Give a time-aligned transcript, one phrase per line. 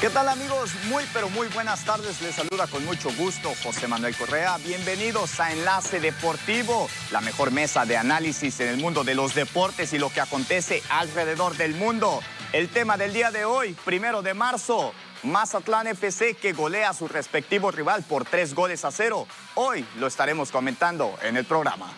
[0.00, 0.70] ¿Qué tal amigos?
[0.88, 2.22] Muy pero muy buenas tardes.
[2.22, 4.56] Les saluda con mucho gusto José Manuel Correa.
[4.56, 9.92] Bienvenidos a Enlace Deportivo, la mejor mesa de análisis en el mundo de los deportes
[9.92, 12.20] y lo que acontece alrededor del mundo.
[12.54, 17.06] El tema del día de hoy, primero de marzo, Mazatlán FC que golea a su
[17.06, 19.26] respectivo rival por tres goles a cero.
[19.54, 21.92] Hoy lo estaremos comentando en el programa.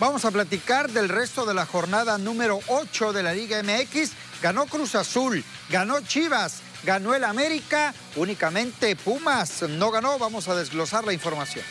[0.00, 4.10] Vamos a platicar del resto de la jornada número 8 de la Liga MX
[4.44, 10.18] ganó Cruz Azul, ganó Chivas, ganó el América, únicamente Pumas no ganó.
[10.18, 11.64] Vamos a desglosar la información.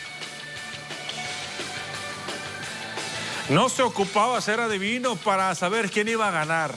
[3.48, 6.74] No se ocupaba ser adivino para saber quién iba a ganar.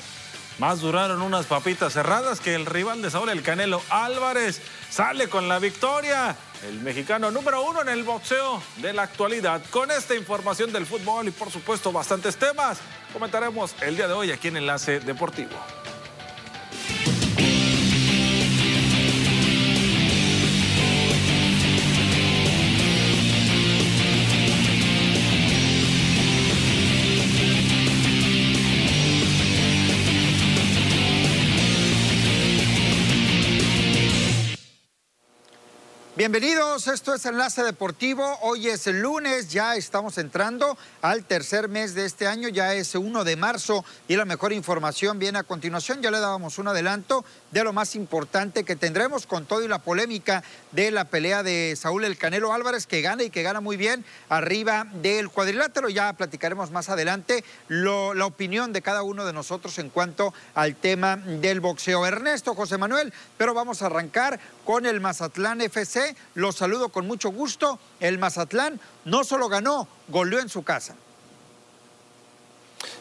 [0.60, 5.48] Más duraron unas papitas cerradas que el rival de Saúl, el Canelo Álvarez, sale con
[5.48, 6.36] la victoria.
[6.68, 9.64] El mexicano número uno en el boxeo de la actualidad.
[9.72, 12.77] Con esta información del fútbol y por supuesto bastantes temas,
[13.14, 15.58] comentaremos el día de hoy aquí en Enlace Deportivo.
[36.18, 38.40] Bienvenidos, esto es Enlace Deportivo.
[38.41, 42.96] Hoy es el lunes, ya estamos entrando al tercer mes de este año, ya es
[42.96, 46.01] 1 de marzo y la mejor información viene a continuación.
[46.01, 49.77] Ya le dábamos un adelanto de lo más importante que tendremos con todo y la
[49.77, 53.77] polémica de la pelea de Saúl El Canelo Álvarez, que gana y que gana muy
[53.77, 55.87] bien arriba del cuadrilátero.
[55.87, 61.18] Ya platicaremos más adelante la opinión de cada uno de nosotros en cuanto al tema
[61.18, 62.07] del boxeo.
[62.07, 66.06] Ernesto, José Manuel, pero vamos a arrancar con el Mazatlán FC.
[66.36, 67.80] Los saludo con mucho gusto.
[68.00, 70.96] El Mazatlán no solo ganó, goleó en su casa.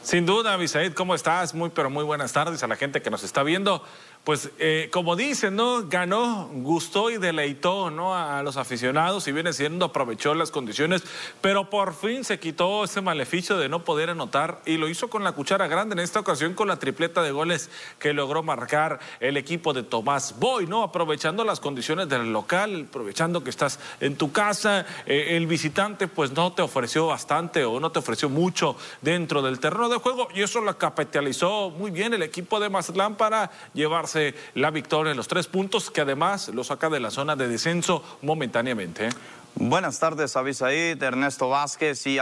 [0.02, 1.52] Sin duda, Abisaid, ¿cómo estás?
[1.52, 3.82] Muy, pero muy buenas tardes a la gente que nos está viendo
[4.26, 5.86] pues eh, como dicen, ¿no?
[5.86, 8.16] Ganó, gustó y deleitó, ¿no?
[8.16, 11.04] A, los aficionados y viene siendo, aprovechó las condiciones,
[11.40, 15.22] pero por fin se quitó ese maleficio de no poder anotar y lo hizo con
[15.22, 17.70] la cuchara grande en esta ocasión con la tripleta de goles
[18.00, 20.82] que logró marcar el equipo de Tomás Boy, ¿no?
[20.82, 26.32] Aprovechando las condiciones del local, aprovechando que estás en tu casa, eh, el visitante pues
[26.32, 30.42] no te ofreció bastante o no te ofreció mucho dentro del terreno de juego y
[30.42, 34.15] eso lo capitalizó muy bien el equipo de Mazatlán para llevarse
[34.54, 38.02] la victoria en los tres puntos, que además lo saca de la zona de descenso
[38.22, 39.08] momentáneamente.
[39.54, 42.18] Buenas tardes, Avisaid, Ernesto Vázquez y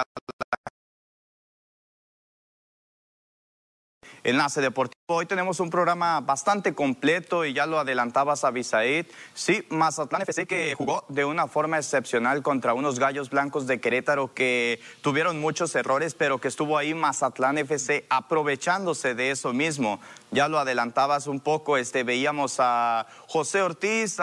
[4.22, 5.03] Enlace Deportivo.
[5.06, 9.04] Hoy tenemos un programa bastante completo y ya lo adelantabas a Bisaid.
[9.34, 14.32] Sí, Mazatlán FC que jugó de una forma excepcional contra unos gallos blancos de Querétaro
[14.32, 20.00] que tuvieron muchos errores, pero que estuvo ahí Mazatlán FC aprovechándose de eso mismo.
[20.30, 24.16] Ya lo adelantabas un poco, este, veíamos a José Ortiz,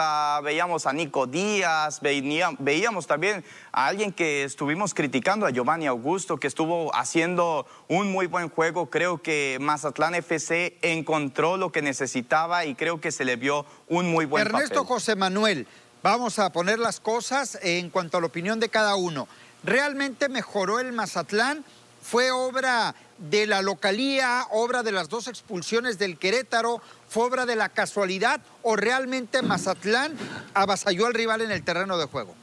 [0.43, 6.47] veíamos a Nico Díaz, veíamos también a alguien que estuvimos criticando, a Giovanni Augusto, que
[6.47, 8.89] estuvo haciendo un muy buen juego.
[8.89, 14.09] Creo que Mazatlán FC encontró lo que necesitaba y creo que se le vio un
[14.11, 15.67] muy buen Ernesto José Manuel,
[16.03, 19.27] vamos a poner las cosas en cuanto a la opinión de cada uno.
[19.63, 21.63] ¿Realmente mejoró el Mazatlán?
[22.01, 26.81] ¿Fue obra de la localía, obra de las dos expulsiones del Querétaro?
[27.07, 30.17] ¿Fue obra de la casualidad o realmente Mazatlán
[30.53, 32.35] avasalló al rival en el terreno de juego?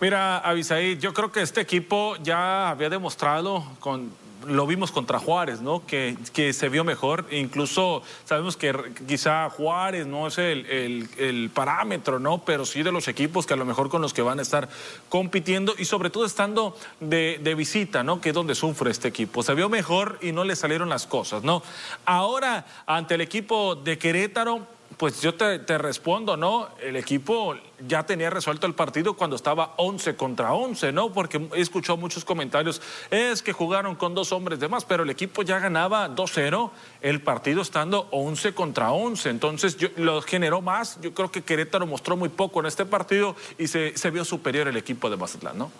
[0.00, 4.10] Mira, Avisaí, yo creo que este equipo ya había demostrado con
[4.46, 5.84] lo vimos contra Juárez, ¿no?
[5.86, 7.26] Que, que, se vio mejor.
[7.30, 8.74] Incluso sabemos que
[9.06, 12.38] quizá Juárez no es el, parámetro, ¿no?
[12.44, 14.68] Pero sí de los equipos que a lo mejor con los que van a estar
[15.08, 18.20] compitiendo y sobre todo estando de, de visita, ¿no?
[18.20, 19.42] Que es donde sufre este equipo.
[19.42, 21.62] Se vio mejor y no le salieron las cosas, ¿no?
[22.04, 24.66] Ahora, ante el equipo de Querétaro,
[25.00, 26.68] pues yo te, respondo, ¿no?
[26.78, 27.54] El equipo
[27.88, 31.10] ya tenía resuelto el partido cuando estaba 11 contra 11, ¿no?
[31.10, 35.08] Porque he escuchado muchos comentarios, es que jugaron con dos hombres de más, pero el
[35.08, 36.70] equipo ya ganaba 2-0,
[37.00, 42.18] el partido estando 11 contra 11, entonces lo generó más, yo creo que Querétaro mostró
[42.18, 45.70] muy poco en este partido y se vio superior el equipo de Mazatlán, ¿no?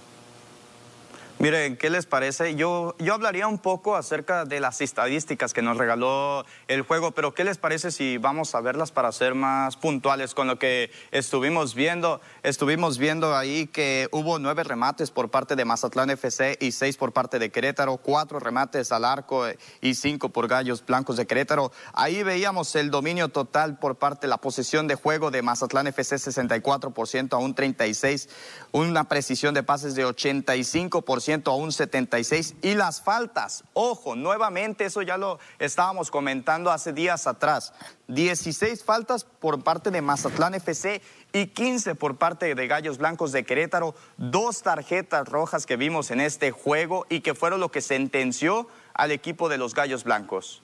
[1.41, 2.55] Miren, ¿qué les parece?
[2.55, 7.33] Yo, yo hablaría un poco acerca de las estadísticas que nos regaló el juego, pero
[7.33, 11.75] ¿qué les parece si vamos a verlas para ser más puntuales con lo que estuvimos
[11.75, 12.21] viendo?
[12.43, 17.15] Estuvimos viendo ahí que hubo nueve remates por parte de Mazatlán FC y seis por
[17.15, 19.47] parte de Querétaro, cuatro remates al arco
[19.81, 21.73] y cinco por Gallos Blancos de Querétaro.
[21.95, 26.17] Ahí veíamos el dominio total por parte de la posición de juego de Mazatlán FC
[26.17, 28.29] 64% a un 36%,
[28.73, 32.57] una precisión de pases de 85% 50% a un 76%.
[32.63, 37.73] Y las faltas, ojo, nuevamente eso ya lo estábamos comentando hace días atrás.
[38.09, 41.01] 16 faltas por parte de Mazatlán FC
[41.33, 43.95] y 15 por parte de Gallos Blancos de Querétaro.
[44.17, 49.13] Dos tarjetas rojas que vimos en este juego y que fueron lo que sentenció al
[49.13, 50.63] equipo de los Gallos Blancos.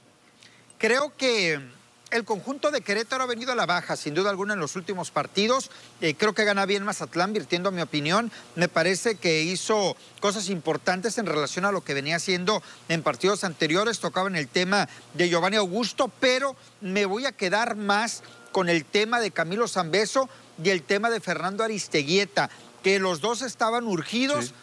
[0.78, 1.60] Creo que
[2.10, 5.10] el conjunto de Querétaro ha venido a la baja, sin duda alguna, en los últimos
[5.10, 5.70] partidos.
[6.00, 8.30] Eh, creo que gana bien Mazatlán, virtiendo mi opinión.
[8.54, 13.42] Me parece que hizo cosas importantes en relación a lo que venía haciendo en partidos
[13.42, 13.98] anteriores.
[13.98, 18.22] Tocaban el tema de Giovanni Augusto, pero me voy a quedar más
[18.52, 20.28] con el tema de Camilo Zambeso
[20.62, 22.50] y el tema de Fernando Aristeguieta,
[22.82, 24.54] que los dos estaban urgidos.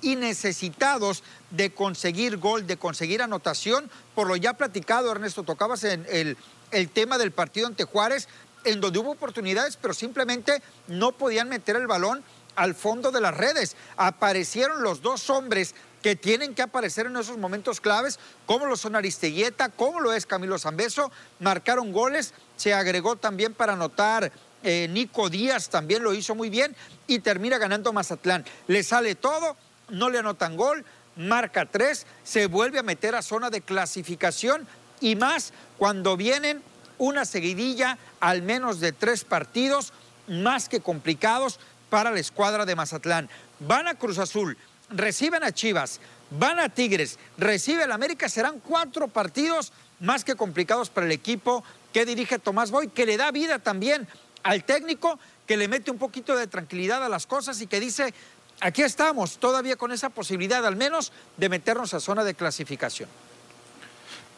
[0.00, 6.06] y necesitados de conseguir gol, de conseguir anotación, por lo ya platicado, Ernesto, tocabas en
[6.08, 6.36] el
[6.70, 8.28] el tema del partido ante Juárez,
[8.64, 12.22] en donde hubo oportunidades, pero simplemente no podían meter el balón
[12.56, 13.76] al fondo de las redes.
[13.96, 18.96] Aparecieron los dos hombres que tienen que aparecer en esos momentos claves, como lo son
[18.96, 21.10] Aristeguieta, como lo es Camilo Zambeso,
[21.40, 24.30] marcaron goles, se agregó también para anotar
[24.62, 26.74] eh, Nico Díaz, también lo hizo muy bien,
[27.06, 28.44] y termina ganando Mazatlán.
[28.68, 29.56] Le sale todo,
[29.88, 30.84] no le anotan gol,
[31.16, 34.66] marca tres, se vuelve a meter a zona de clasificación
[35.00, 36.62] y más cuando vienen
[36.98, 39.92] una seguidilla al menos de tres partidos
[40.26, 41.58] más que complicados
[41.90, 43.28] para la escuadra de Mazatlán.
[43.60, 44.56] Van a Cruz Azul,
[44.90, 46.00] reciben a Chivas,
[46.30, 51.64] van a Tigres, recibe al América, serán cuatro partidos más que complicados para el equipo
[51.92, 54.06] que dirige Tomás Boy, que le da vida también
[54.42, 58.12] al técnico, que le mete un poquito de tranquilidad a las cosas y que dice,
[58.60, 63.08] aquí estamos, todavía con esa posibilidad al menos de meternos a zona de clasificación.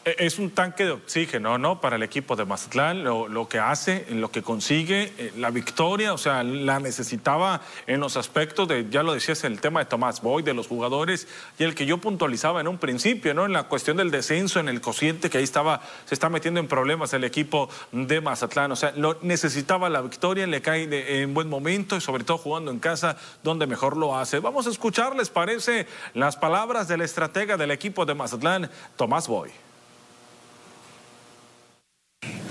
[0.03, 1.79] E-, es un tanque de oxígeno, ¿no?
[1.79, 6.17] Para el equipo de Mazatlán, lo, que hace, lo que consigue, eh, la victoria, o
[6.17, 10.43] sea, la necesitaba en los aspectos de, ya lo decías, el tema de Tomás Boy,
[10.43, 11.27] de los jugadores,
[11.59, 13.45] y el que yo puntualizaba en un principio, ¿no?
[13.45, 16.67] En la cuestión del descenso, en el cociente, que ahí estaba, se está metiendo en
[16.67, 21.47] problemas el equipo de Mazatlán, o sea, lo, necesitaba la victoria, le cae en buen
[21.47, 24.39] momento y sobre todo jugando en casa, donde mejor lo hace.
[24.39, 25.87] Vamos a escuchar, ¿les parece?
[26.13, 29.51] Las palabras del estratega del equipo de Mazatlán, Tomás Boy.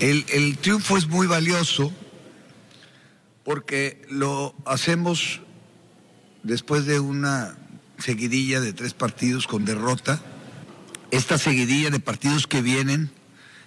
[0.01, 1.93] El, triunfo es muy valioso
[3.43, 5.41] porque lo hacemos
[6.41, 7.55] después de una
[7.99, 10.19] seguidilla de tres partidos con derrota.
[11.11, 13.11] Esta seguidilla de partidos que vienen,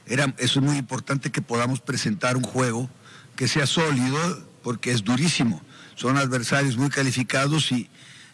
[0.07, 2.91] era, es muy importante que podamos presentar un juego
[3.37, 4.19] que sea sólido
[4.65, 5.63] porque es durísimo.
[5.95, 7.89] Son adversarios muy calificados y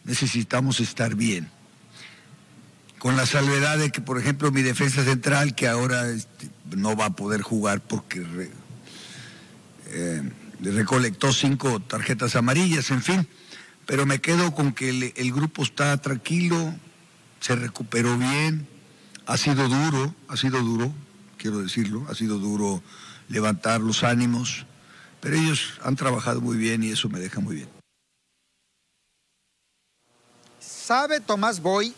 [0.04, 1.50] necesitamos estar bien
[3.00, 7.06] con la salvedad de que, por ejemplo, mi defensa central, que ahora este, no va
[7.06, 8.50] a poder jugar porque
[9.86, 10.22] eh,
[10.60, 13.26] recolectó cinco tarjetas amarillas, en fin,
[13.86, 16.74] pero me quedo con que el, grupo está tranquilo,
[17.40, 18.68] se recuperó bien,
[19.24, 20.92] ha sido duro, ha sido duro,
[21.38, 22.82] quiero decirlo, ha sido duro
[23.30, 24.66] levantar los ánimos,
[25.20, 27.68] pero ellos han trabajado muy bien y eso me deja muy bien.
[30.60, 31.94] ¿Sabe Tomás Boy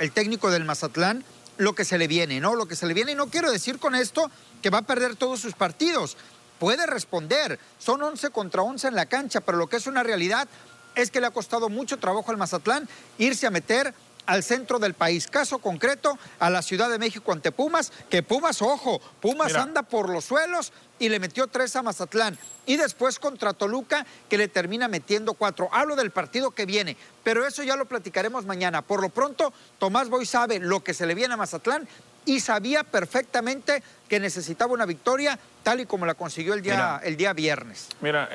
[0.00, 1.22] el técnico del Mazatlán,
[1.58, 2.56] lo que se le viene, ¿no?
[2.56, 3.12] Lo que se le viene.
[3.12, 4.30] Y no quiero decir con esto
[4.62, 6.16] que va a perder todos sus partidos.
[6.58, 7.60] Puede responder.
[7.78, 10.48] Son 11 contra 11 en la cancha, pero lo que es una realidad
[10.94, 12.88] es que le ha costado mucho trabajo al Mazatlán
[13.18, 13.94] irse a meter
[14.26, 15.26] al centro del país.
[15.26, 20.08] Caso concreto, a la Ciudad de México ante Pumas, que Pumas, ojo, Pumas anda por
[20.08, 22.38] los suelos y le metió tres a Mazatlán.
[22.66, 25.68] Y después contra Toluca, que le termina metiendo cuatro.
[25.72, 28.82] Hablo del partido que viene, pero eso ya lo platicaremos mañana.
[28.82, 31.88] Por lo pronto, Tomás Boy sabe lo que se le viene a Mazatlán
[32.26, 37.16] y sabía perfectamente que necesitaba una victoria tal y como la consiguió el día, el
[37.16, 37.88] día viernes.
[38.00, 38.28] Mira,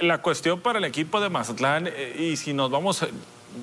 [0.00, 3.04] la cuestión para el equipo de Mazatlán, eh, y si nos vamos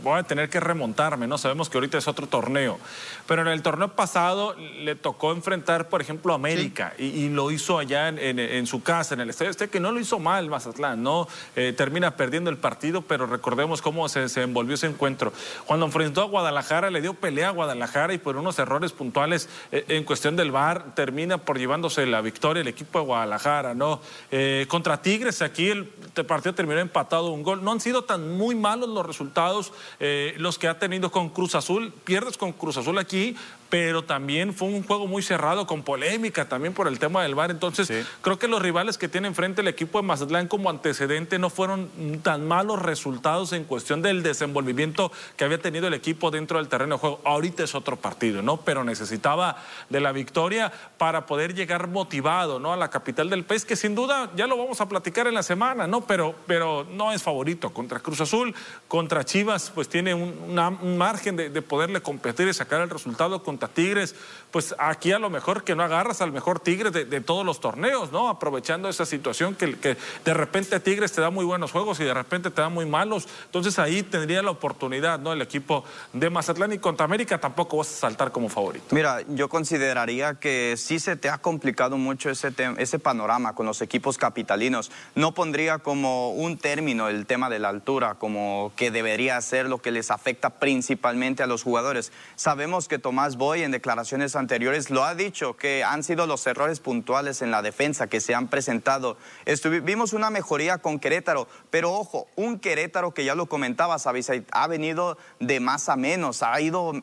[0.03, 1.37] voy a tener que remontarme, ¿no?
[1.37, 2.79] Sabemos que ahorita es otro torneo.
[3.27, 7.77] Pero en el torneo pasado le tocó enfrentar, por ejemplo, a América y, lo hizo
[7.77, 11.27] allá en, su casa, en el Estadio Este, que no lo hizo mal Mazatlán, ¿no?
[11.55, 15.31] Eh, termina perdiendo el partido, pero recordemos cómo se, envolvió ese encuentro.
[15.65, 19.85] Cuando enfrentó a Guadalajara, le dio pelea a Guadalajara y por unos errores puntuales eh,
[19.89, 24.01] en cuestión del VAR, termina por llevándose la victoria el equipo de Guadalajara, ¿no?
[24.31, 25.85] Eh, contra Tigres, aquí el
[26.25, 27.63] partido terminó empatado un gol.
[27.63, 31.55] No han sido tan muy malos los resultados eh, los que ha tenido con Cruz
[31.55, 31.93] Azul.
[32.03, 33.35] Pierdes con Cruz Azul aquí,
[33.69, 37.51] pero también fue un juego muy cerrado, con polémica también por el tema del VAR.
[37.51, 41.49] Entonces, creo que los rivales que tiene enfrente el equipo de Mazatlán como antecedente no
[41.49, 41.89] fueron
[42.23, 46.95] tan malos resultados en cuestión del desenvolvimiento que había tenido el equipo dentro del terreno
[46.95, 47.21] de juego.
[47.25, 48.57] Ahorita es otro partido, ¿no?
[48.57, 49.57] Pero necesitaba
[49.89, 52.73] de la victoria para poder llegar motivado, ¿no?
[52.73, 55.43] A la capital del país, que sin duda ya lo vamos a platicar en la
[55.43, 56.01] semana, ¿no?
[56.01, 58.55] Pero, pero no es favorito contra Cruz Azul,
[58.87, 64.15] contra Chivas pues tiene un, margen de, poderle competir y sacar el resultado contra Tigres.
[64.51, 68.11] Pues aquí a lo mejor que no agarras al mejor Tigres de, todos los torneos,
[68.11, 68.29] ¿no?
[68.29, 72.49] Aprovechando esa situación que, de repente Tigres te da muy buenos juegos y de repente
[72.49, 73.27] te da muy malos.
[73.45, 75.33] Entonces ahí tendría la oportunidad, ¿no?
[75.33, 78.85] El equipo de Mazatlán y contra América tampoco vas a saltar como favorito.
[78.91, 83.81] Mira, yo consideraría que sí se te ha complicado mucho ese, ese panorama con los
[83.83, 84.91] equipos capitalinos.
[85.13, 89.77] No pondría como un término el tema de la altura, como que debería ser lo
[89.77, 92.11] que les afecta principalmente a los jugadores.
[92.35, 96.79] Sabemos que Tomás Boy en declaraciones anteriores lo ha dicho, que han sido los errores
[96.79, 99.17] puntuales en la defensa que se han presentado.
[99.83, 105.17] vimos una mejoría con Querétaro, pero ojo, un Querétaro que ya lo comentabas, ha venido
[105.39, 106.93] de más a menos, ha ido...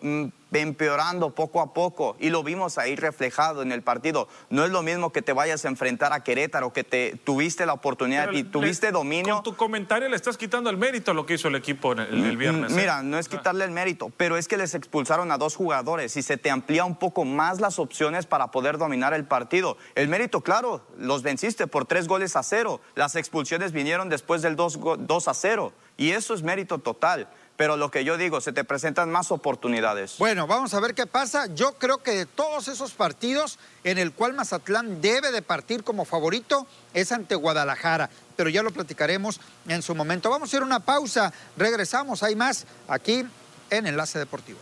[0.51, 4.29] Mm, empeorando poco a poco y lo vimos ahí reflejado en el partido.
[4.51, 7.73] No es lo mismo que te vayas a enfrentar a Querétaro, que te tuviste la
[7.73, 9.35] oportunidad y tuviste dominio.
[9.35, 12.37] Con tu comentario le estás quitando el mérito a lo que hizo el equipo el,
[12.37, 12.73] viernes.
[12.73, 12.77] ¿eh?
[12.77, 16.23] Mira, no es quitarle el mérito, pero es que les expulsaron a dos jugadores y
[16.23, 19.77] se te amplía un poco más las opciones para poder dominar el partido.
[19.95, 22.81] El mérito, claro, los venciste por tres goles a cero.
[22.95, 27.91] Las expulsiones vinieron después del 2 a 0 y eso es mérito total pero lo
[27.91, 30.17] que yo digo, se te presentan más oportunidades.
[30.19, 31.47] Bueno, vamos a ver qué pasa.
[31.55, 36.05] Yo creo que de todos esos partidos en el cual Mazatlán debe de partir como
[36.05, 40.31] favorito es ante Guadalajara, pero ya lo platicaremos en su momento.
[40.31, 43.25] Vamos a ir a una pausa, regresamos, hay más aquí
[43.71, 44.59] en Enlace Deportivo.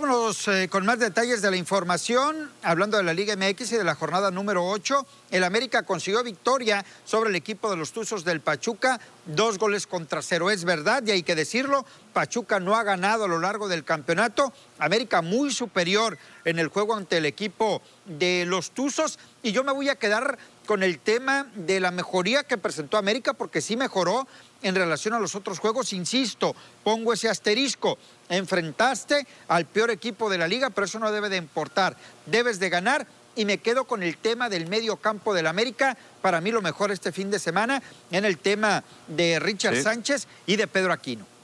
[0.00, 2.52] Vámonos eh, con más detalles de la información.
[2.62, 6.84] Hablando de la Liga MX y de la jornada número 8, el América consiguió victoria
[7.04, 10.52] sobre el equipo de los Tuzos del Pachuca, dos goles contra cero.
[10.52, 14.52] Es verdad, y hay que decirlo, Pachuca no ha ganado a lo largo del campeonato.
[14.78, 19.18] América muy superior en el juego ante el equipo de los Tuzos.
[19.42, 20.38] Y yo me voy a quedar
[20.68, 24.28] con el tema de la mejoría que presentó América, porque sí mejoró
[24.62, 25.92] en relación a los otros juegos.
[25.92, 27.98] Insisto, pongo ese asterisco.
[28.28, 31.96] Enfrentaste al peor equipo de la liga, pero eso no debe de importar.
[32.26, 35.96] Debes de ganar y me quedo con el tema del medio campo del América.
[36.22, 40.56] Para mí lo mejor este fin de semana en el tema de Richard Sánchez y
[40.56, 41.37] de Pedro Aquino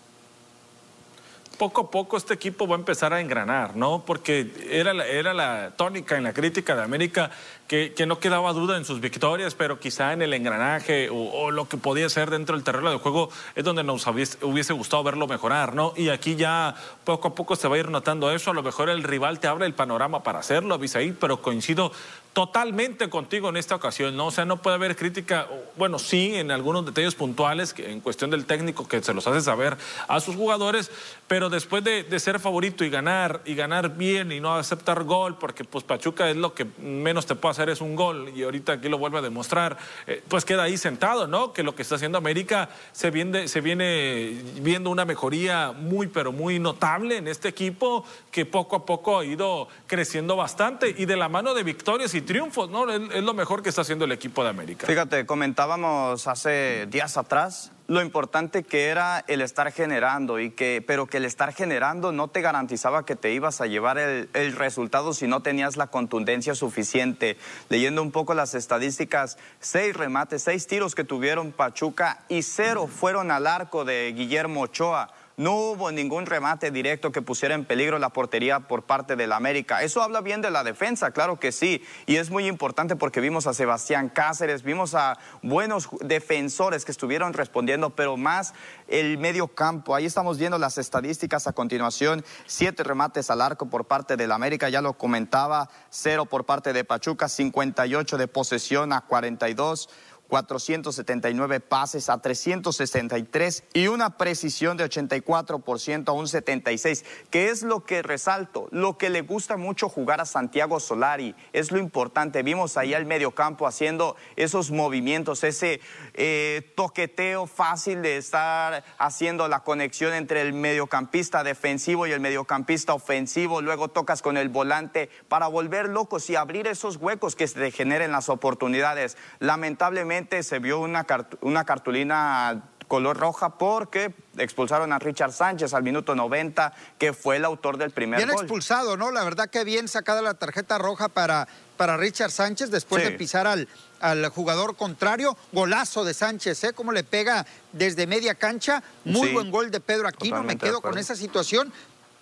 [1.55, 4.05] poco a poco este equipo va a empezar a engranar, ¿no?
[4.07, 7.31] Porque era la, era la tónica en la crítica de América
[7.67, 11.77] que, no quedaba duda en sus victorias, pero quizá en el engranaje o, lo que
[11.77, 15.93] podía ser dentro del terreno de juego es donde nos hubiese, gustado verlo mejorar, ¿no?
[15.97, 18.51] Y aquí ya poco a poco se va a ir notando eso.
[18.51, 21.93] A lo mejor el rival te abre el panorama para hacerlo, Abisaí, pero coincido
[22.35, 24.27] totalmente contigo en esta ocasión, ¿no?
[24.27, 28.45] O sea, no puede haber crítica, bueno, sí, en algunos detalles puntuales, en cuestión del
[28.45, 29.77] técnico que se los hace saber
[30.09, 30.91] a sus jugadores,
[31.29, 35.63] pero después de, ser favorito y ganar, y ganar bien y no aceptar gol, porque
[35.63, 38.89] pues Pachuca es lo que menos te puede hacer es un gol, y ahorita aquí
[38.89, 41.53] lo vuelve a demostrar, eh, pues queda ahí sentado, ¿no?
[41.53, 46.33] Que lo que está haciendo América se viene, se viene viendo una mejoría muy, pero
[46.33, 51.17] muy notable en este equipo, que poco a poco ha ido creciendo bastante, y de
[51.17, 52.91] la mano de victorias y triunfos, ¿no?
[52.91, 54.87] Es, lo mejor que está haciendo el equipo de América.
[54.87, 61.07] Fíjate, comentábamos hace días atrás lo importante que era el estar generando y que pero
[61.07, 65.13] que el estar generando no te garantizaba que te ibas a llevar el, el, resultado
[65.13, 67.37] si no tenías la contundencia suficiente
[67.69, 73.31] leyendo un poco las estadísticas seis remates seis tiros que tuvieron Pachuca y cero fueron
[73.31, 78.11] al arco de Guillermo Ochoa no hubo ningún remate directo que pusiera en peligro la
[78.11, 79.83] portería por parte del América.
[79.83, 81.83] Eso habla bien de la defensa, claro que sí.
[82.07, 87.33] Y es muy importante porque vimos a Sebastián Cáceres, vimos a buenos defensores que estuvieron
[87.33, 88.55] respondiendo, pero más
[88.89, 89.95] el medio campo.
[89.95, 92.25] Ahí estamos viendo las estadísticas a continuación.
[92.47, 95.69] Siete remates al arco por parte del América, ya lo comentaba.
[95.91, 99.89] Cero por parte de Pachuca, 58 de posesión a 42
[100.35, 107.85] 479 pases a 363 y una precisión de 84% a un 76, que es lo
[107.85, 112.43] que resalto, lo que le gusta mucho jugar a Santiago Solari, es lo importante.
[112.43, 115.81] Vimos ahí al mediocampo haciendo esos movimientos, ese
[116.15, 122.93] eh, toqueteo fácil de estar haciendo la conexión entre el mediocampista defensivo y el mediocampista
[122.93, 127.71] ofensivo, luego tocas con el volante para volver locos y abrir esos huecos que se
[127.71, 129.17] generen las oportunidades.
[129.39, 131.07] Lamentablemente, se vio una,
[131.41, 137.45] una cartulina color roja porque expulsaron a Richard Sánchez al minuto 90, que fue el
[137.45, 139.11] autor del primer bien expulsado, ¿no?
[139.11, 143.47] La verdad que bien sacada la tarjeta roja para, para Richard Sánchez después de pisar
[143.47, 143.69] al,
[144.01, 145.37] al jugador contrario.
[145.53, 146.73] Golazo de Sánchez, ¿eh?
[146.73, 148.83] Cómo le pega desde media cancha.
[149.05, 150.43] Muy buen gol de Pedro Aquino.
[150.43, 151.73] Me quedo con esa situación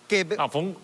[0.07, 0.25] que...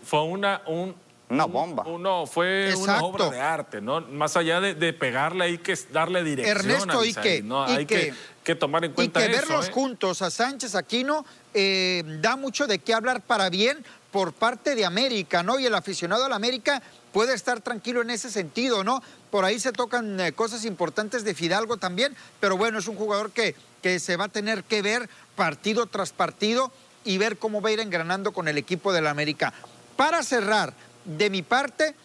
[0.03, 0.95] fue, una, un
[1.29, 1.83] Una bomba.
[1.85, 4.01] Uno fue una obra de arte, ¿no?
[4.01, 6.57] Más allá de, de pegarle hay que darle dirección.
[6.57, 7.69] Ernesto, a y Abisail, que- ¿no?
[7.69, 9.35] y hay que, que- que tomar en Y cuenta que eso.
[9.47, 9.71] verlos ¿eh?
[9.71, 14.85] juntos a Sánchez Aquino eh, da mucho de qué hablar para bien por parte de
[14.85, 15.59] América, ¿no?
[15.59, 16.81] Y el aficionado a la América
[17.13, 19.03] puede estar tranquilo en ese sentido, ¿no?
[19.29, 23.29] Por ahí se tocan eh, cosas importantes de Fidalgo también, pero bueno, es un jugador
[23.29, 26.71] que, que se va a tener que ver partido tras partido
[27.05, 29.53] y ver cómo va a ir engranando con el equipo de la América.
[29.95, 30.73] Para cerrar,
[31.17, 31.95] de mi parte,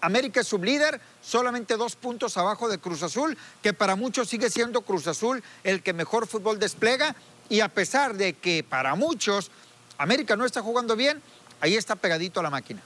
[0.00, 4.82] América es sublíder, solamente dos puntos abajo de Cruz Azul, que para muchos sigue siendo
[4.82, 7.14] Cruz Azul el que mejor fútbol despliega.
[7.48, 9.50] Y a pesar de que para muchos
[9.98, 11.22] América no está jugando bien,
[11.60, 12.82] ahí está pegadito a la máquina.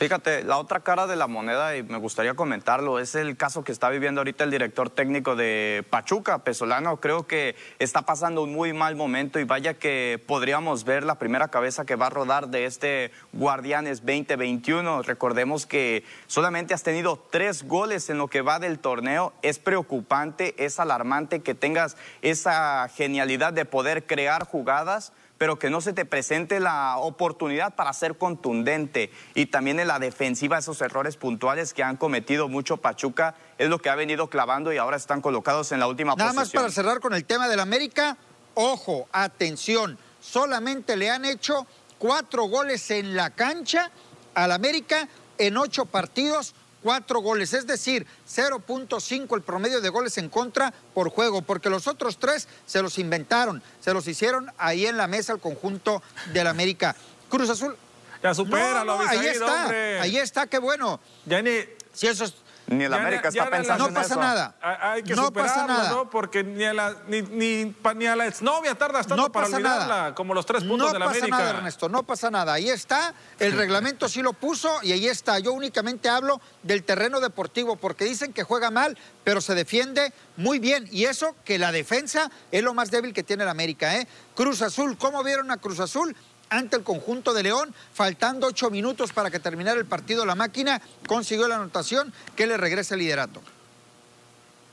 [0.00, 3.70] Fíjate, la otra cara de la moneda, y me gustaría comentarlo, es el caso que
[3.70, 6.96] está viviendo ahorita el director técnico de Pachuca, Pesolano.
[7.02, 11.48] Creo que está pasando un muy mal momento y vaya que podríamos ver la primera
[11.48, 15.02] cabeza que va a rodar de este Guardianes 2021.
[15.02, 19.34] Recordemos que solamente has tenido tres goles en lo que va del torneo.
[19.42, 25.80] Es preocupante, es alarmante que tengas esa genialidad de poder crear jugadas pero que no
[25.80, 29.10] se te presente la oportunidad para ser contundente.
[29.34, 33.78] Y también en la defensiva, esos errores puntuales que han cometido mucho Pachuca, es lo
[33.78, 36.64] que ha venido clavando y ahora están colocados en la última Nada más posición.
[36.64, 38.18] para cerrar con el tema del América,
[38.52, 41.66] ojo, atención, solamente le han hecho
[41.96, 43.90] cuatro goles en la cancha
[44.34, 50.28] al América en ocho partidos, cuatro goles, es decir, 0.5 el promedio de goles en
[50.28, 54.96] contra por juego, porque los otros tres se los inventaron, se los hicieron ahí en
[54.96, 56.96] la mesa el conjunto del América.
[57.28, 57.76] Cruz Azul.
[58.22, 60.00] Ya supéralo, No, no, ahí está, hombre.
[60.00, 61.00] ahí está, qué bueno.
[61.24, 61.60] Ni,
[61.92, 62.34] Si eso es,
[62.70, 64.20] Ni el Ya América ya está pensando no en pasa eso.
[64.20, 64.54] nada.
[64.62, 65.90] hay que no pasa superarlo, nada.
[65.90, 66.08] ¿no?
[66.08, 69.46] Porque ni a la, ni, ni, pa- ni a la exnovia tardas tanto No para
[69.46, 70.14] pasa olvidarla, nada.
[70.14, 71.38] como los tres puntos no de la pasa América.
[71.38, 72.52] nada, Ernesto, no pasa nada.
[72.52, 75.40] Ahí está, el reglamento sí lo puso y ahí está.
[75.40, 80.60] Yo únicamente hablo del terreno deportivo porque dicen que juega mal, pero se defiende muy
[80.60, 80.88] bien.
[80.92, 83.96] Y eso que la defensa es lo más débil que tiene el América.
[83.96, 84.06] ¿eh?
[84.36, 86.14] Cruz Azul, ¿cómo vieron a Cruz Azul?
[86.50, 90.82] Ante el conjunto de León, faltando ocho minutos para que terminara el partido, la máquina
[91.06, 93.40] consiguió la anotación que le regresa el liderato.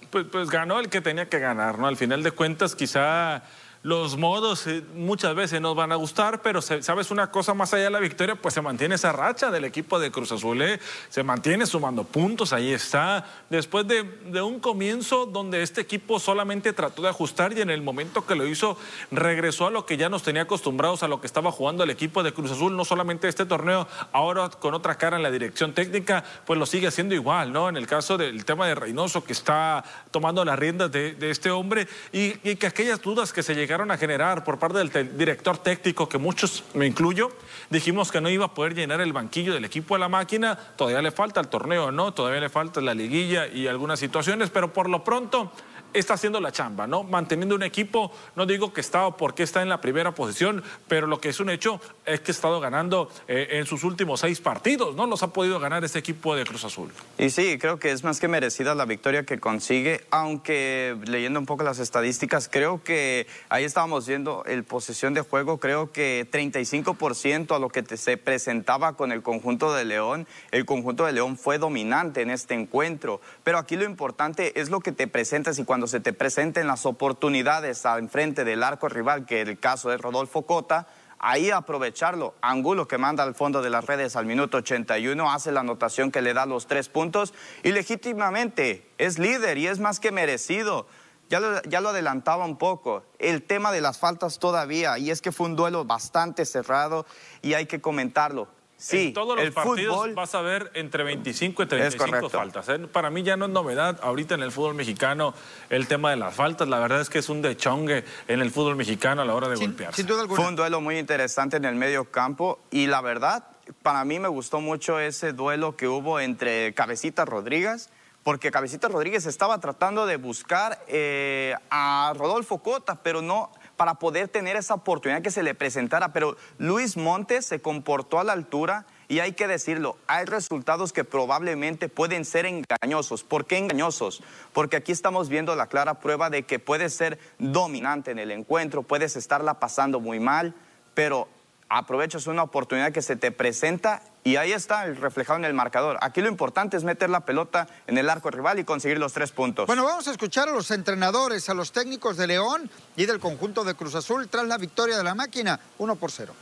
[0.09, 1.87] Pues, pues ganó el que tenía que ganar, ¿no?
[1.87, 3.43] Al final de cuentas, quizá
[3.87, 7.85] los modos eh, muchas veces nos van a gustar, pero sabes una cosa más allá
[7.85, 10.81] de la victoria, pues se mantiene esa racha del equipo de Cruz Azul, ¿eh?
[11.07, 13.25] se mantiene sumando puntos, ahí está.
[13.49, 17.81] Después de, de un comienzo donde este equipo solamente trató de ajustar y en el
[17.81, 18.77] momento que lo hizo
[19.09, 22.23] regresó a lo que ya nos tenía acostumbrados a lo que estaba jugando el equipo
[22.23, 26.25] de Cruz Azul, no solamente este torneo, ahora con otra cara en la dirección técnica,
[26.45, 27.69] pues lo sigue haciendo igual, ¿no?
[27.69, 31.51] En el caso del tema de Reynoso que está tomando las riendas de, de este
[31.51, 35.57] hombre y, y que aquellas dudas que se llegaron a generar por parte del director
[35.57, 37.31] técnico, que muchos, me incluyo,
[37.69, 41.01] dijimos que no iba a poder llenar el banquillo del equipo de la máquina, todavía
[41.01, 42.13] le falta el torneo, ¿no?
[42.13, 45.51] Todavía le falta la liguilla y algunas situaciones, pero por lo pronto
[45.93, 47.03] está haciendo la chamba, ¿no?
[47.03, 51.07] Manteniendo un equipo, no digo que está o porque está en la primera posición, pero
[51.07, 54.39] lo que es un hecho es que ha estado ganando eh, en sus últimos seis
[54.41, 55.05] partidos, ¿no?
[55.07, 56.91] Los ha podido ganar ese equipo de Cruz Azul.
[57.17, 61.45] Y sí, creo que es más que merecida la victoria que consigue, aunque leyendo un
[61.45, 67.55] poco las estadísticas, creo que ahí estábamos viendo el posesión de juego, creo que 35%
[67.55, 71.37] a lo que te- se presentaba con el conjunto de León, el conjunto de León
[71.37, 75.63] fue dominante en este encuentro, pero aquí lo importante es lo que te presentas y
[75.65, 80.01] cuando se te presenten las oportunidades al enfrente del arco rival, que el caso es
[80.01, 80.87] Rodolfo Cota,
[81.19, 82.33] ahí aprovecharlo.
[82.41, 86.21] Angulo que manda al fondo de las redes al minuto 81, hace la anotación que
[86.21, 90.87] le da los tres puntos y legítimamente es líder y es más que merecido.
[91.29, 93.03] Ya lo, ya lo adelantaba un poco.
[93.19, 97.05] El tema de las faltas todavía, y es que fue un duelo bastante cerrado
[97.41, 98.47] y hay que comentarlo.
[98.79, 102.29] Sí, en todos los el partidos fútbol vas a ver entre 25 y 35 correcto.
[102.29, 102.69] faltas.
[102.69, 102.77] ¿eh?
[102.79, 105.33] Para mí ya no es novedad ahorita en el fútbol mexicano
[105.71, 106.67] el tema de las faltas.
[106.67, 109.57] La verdad es que es un dechongue en el fútbol mexicano a la hora de
[109.57, 109.95] Sin, golpearse.
[109.95, 110.39] sin duda alguna.
[110.41, 113.45] Fue un duelo muy interesante en el medio campo y la verdad,
[113.81, 117.89] para mí me gustó mucho ese duelo que hubo entre Cabecita Rodríguez,
[118.27, 124.27] porque Cabecita Rodríguez estaba tratando de buscar eh, a Rodolfo Cota, pero no para poder
[124.27, 126.11] tener esa oportunidad que se le presentara.
[126.11, 131.05] Pero Luis Montes se comportó a la altura y hay que decirlo, hay resultados que
[131.05, 133.23] probablemente pueden ser engañosos.
[133.23, 134.21] ¿Por qué engañosos?
[134.51, 138.83] Porque aquí estamos viendo la clara prueba de que puedes ser dominante en el encuentro,
[138.83, 140.53] puedes estarla pasando muy mal,
[140.93, 141.29] pero
[141.69, 145.97] aprovechas una oportunidad que se te presenta y ahí está el reflejado en el marcador.
[146.01, 149.31] Aquí lo importante es meter la pelota en el arco rival y conseguir los tres
[149.31, 149.67] puntos.
[149.67, 153.63] Bueno, vamos a escuchar a los entrenadores, a los técnicos de León y del conjunto
[153.63, 156.33] de Cruz Azul tras la victoria de la máquina, 1 por 0.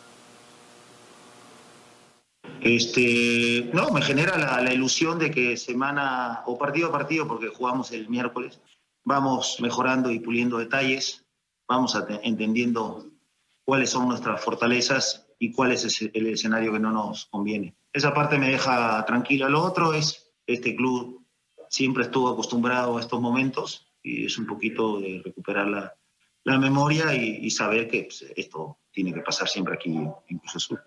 [2.62, 7.91] Este, no, me genera la, ilusión de que semana o partido a partido, porque jugamos
[7.91, 8.60] el miércoles,
[9.04, 11.24] vamos mejorando y puliendo detalles,
[11.67, 13.06] vamos entendiendo
[13.63, 17.76] cuáles son nuestras fortalezas y cuál es el escenario que no nos conviene.
[17.91, 19.50] Esa parte me deja tranquila.
[19.50, 21.26] Lo otro es, este club
[21.69, 25.95] siempre estuvo acostumbrado a estos momentos y es un poquito de recuperar la,
[26.45, 30.80] la memoria y, saber que pues, esto tiene que pasar siempre aquí en Cruz Azul.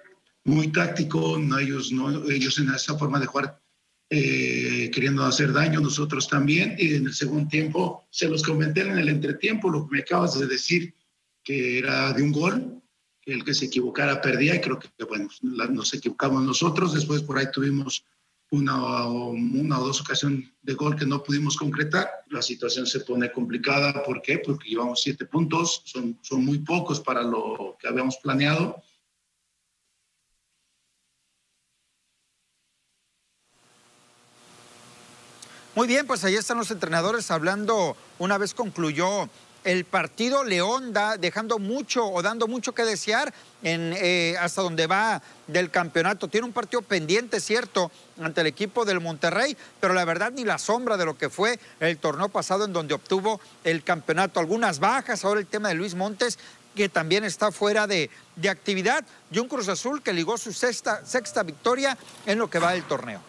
[0.45, 3.61] Muy táctico, ellos, no, ellos en esa forma de jugar
[4.09, 6.77] eh, queriendo hacer daño, nosotros también.
[6.79, 10.39] Y en el segundo tiempo, se los comenté en el entretiempo, lo que me acabas
[10.39, 10.95] de decir,
[11.43, 12.78] que era de un gol,
[13.33, 16.95] el que se equivocara perdía, y creo que, bueno, nos equivocamos nosotros.
[16.95, 18.05] Después por ahí tuvimos
[18.51, 22.09] una, una o dos ocasiones de gol que no pudimos concretar.
[22.31, 24.03] La situación se pone complicada.
[24.03, 24.39] ¿Por qué?
[24.39, 28.83] Porque llevamos siete puntos, son, son muy pocos para lo que habíamos planeado.
[35.75, 39.29] Muy bien, pues ahí están los entrenadores hablando una vez concluyó
[39.65, 44.87] el partido León da, dejando mucho o dando mucho que desear en, eh, hasta donde
[44.87, 46.29] va del campeonato.
[46.29, 47.91] Tiene un partido pendiente, cierto,
[48.21, 51.59] ante el equipo del Monterrey, pero la verdad ni la sombra de lo que fue
[51.81, 54.41] el torneo pasado en donde obtuvo el campeonato.
[54.41, 56.39] Algunas bajas, ahora el tema de Luis Montes,
[56.75, 61.05] que también está fuera de, de actividad, y un Cruz Azul que ligó su sexta,
[61.05, 63.28] sexta victoria en lo que va del torneo.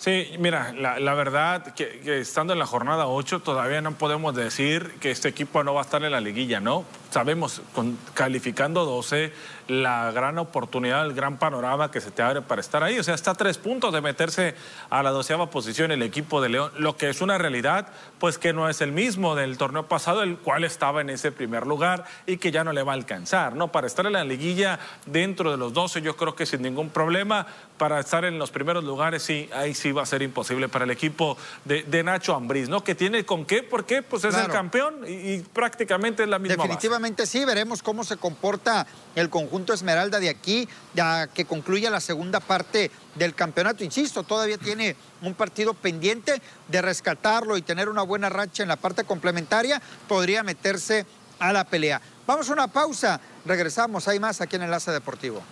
[0.00, 5.10] Sí, mira, la, verdad que, estando en la jornada 8 todavía no podemos decir que
[5.10, 6.86] este equipo no va a estar en la liguilla, ¿no?
[7.10, 9.30] Sabemos, con, calificando 12,
[9.68, 12.98] la gran oportunidad, el gran panorama que se te abre para estar ahí.
[12.98, 14.54] O sea, está a tres puntos de meterse
[14.88, 18.54] a la doceava posición el equipo de León, lo que es una realidad, pues que
[18.54, 22.38] no es el mismo del torneo pasado, el cual estaba en ese primer lugar y
[22.38, 23.68] que ya no le va a alcanzar, ¿no?
[23.68, 27.46] Para estar en la liguilla dentro de los 12, yo creo que sin ningún problema.
[27.80, 30.90] Para estar en los primeros lugares, sí, ahí sí va a ser imposible para el
[30.90, 32.84] equipo de, Nacho Ambriz, ¿no?
[32.84, 34.02] Que tiene con qué, ¿por qué?
[34.02, 38.86] Pues es el campeón y, prácticamente es la misma Definitivamente sí, veremos cómo se comporta
[39.14, 43.82] el conjunto Esmeralda de aquí, ya que concluya la segunda parte del campeonato.
[43.82, 48.76] Insisto, todavía tiene un partido pendiente de rescatarlo y tener una buena racha en la
[48.76, 51.06] parte complementaria, podría meterse
[51.38, 52.02] a la pelea.
[52.26, 55.42] Vamos a una pausa, regresamos, hay más aquí en Enlace Deportivo.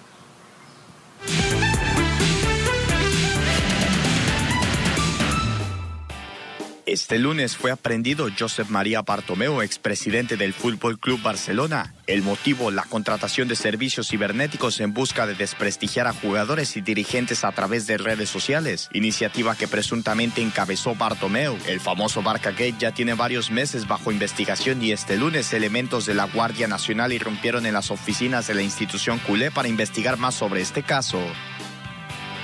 [6.88, 11.92] Este lunes fue aprendido Josep María Bartomeu, expresidente del Fútbol Club Barcelona.
[12.06, 17.44] El motivo, la contratación de servicios cibernéticos en busca de desprestigiar a jugadores y dirigentes
[17.44, 21.58] a través de redes sociales, iniciativa que presuntamente encabezó Bartomeu.
[21.66, 26.14] El famoso Barca Gate ya tiene varios meses bajo investigación y este lunes elementos de
[26.14, 30.62] la Guardia Nacional irrumpieron en las oficinas de la institución culé para investigar más sobre
[30.62, 31.20] este caso.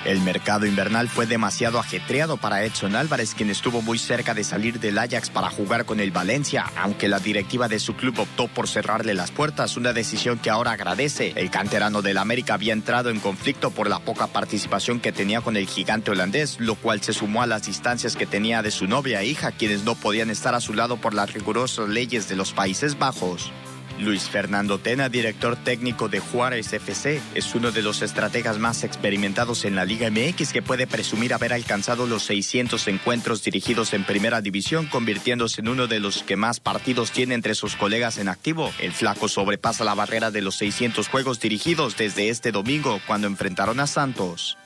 [0.04, 4.78] El mercado invernal fue demasiado ajetreado para Edson Álvarez, quien estuvo muy cerca de salir
[4.78, 8.68] del Ajax para jugar con el Valencia, aunque la directiva de su club optó por
[8.68, 11.32] cerrarle las puertas, una decisión que ahora agradece.
[11.36, 15.56] El canterano del América había entrado en conflicto por la poca participación que tenía con
[15.56, 19.22] el gigante holandés, lo cual se sumó a las distancias que tenía de su novia
[19.22, 22.52] e hija, quienes no podían estar a su lado por las rigurosas leyes de los
[22.52, 23.50] Países Bajos.
[23.98, 29.64] Luis Fernando Tena, director técnico de Juárez FC, es uno de los estrategas más experimentados
[29.64, 34.40] en la Liga MX que puede presumir haber alcanzado los 600 encuentros dirigidos en Primera
[34.40, 38.72] División, convirtiéndose en uno de los que más partidos tiene entre sus colegas en activo.
[38.80, 43.80] El flaco sobrepasa la barrera de los 600 juegos dirigidos desde este domingo cuando enfrentaron
[43.80, 44.58] a Santos.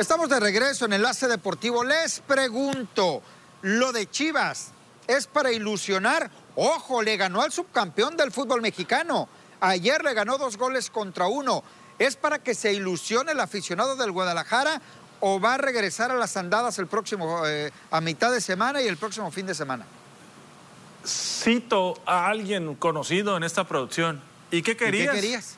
[0.00, 1.84] Estamos de regreso en Enlace Deportivo.
[1.84, 3.20] Les pregunto,
[3.60, 4.70] ¿lo de Chivas
[5.06, 6.30] es para ilusionar?
[6.56, 9.28] Ojo, le ganó al subcampeón del fútbol mexicano.
[9.60, 11.62] Ayer le ganó dos goles contra uno.
[11.98, 14.80] ¿Es para que se ilusione el aficionado del Guadalajara
[15.20, 18.86] o va a regresar a las andadas el próximo, eh, a mitad de semana y
[18.86, 19.84] el próximo fin de semana?
[21.06, 24.22] Cito a alguien conocido en esta producción.
[24.50, 25.04] ¿Y qué querías?
[25.04, 25.56] ¿Y qué querías?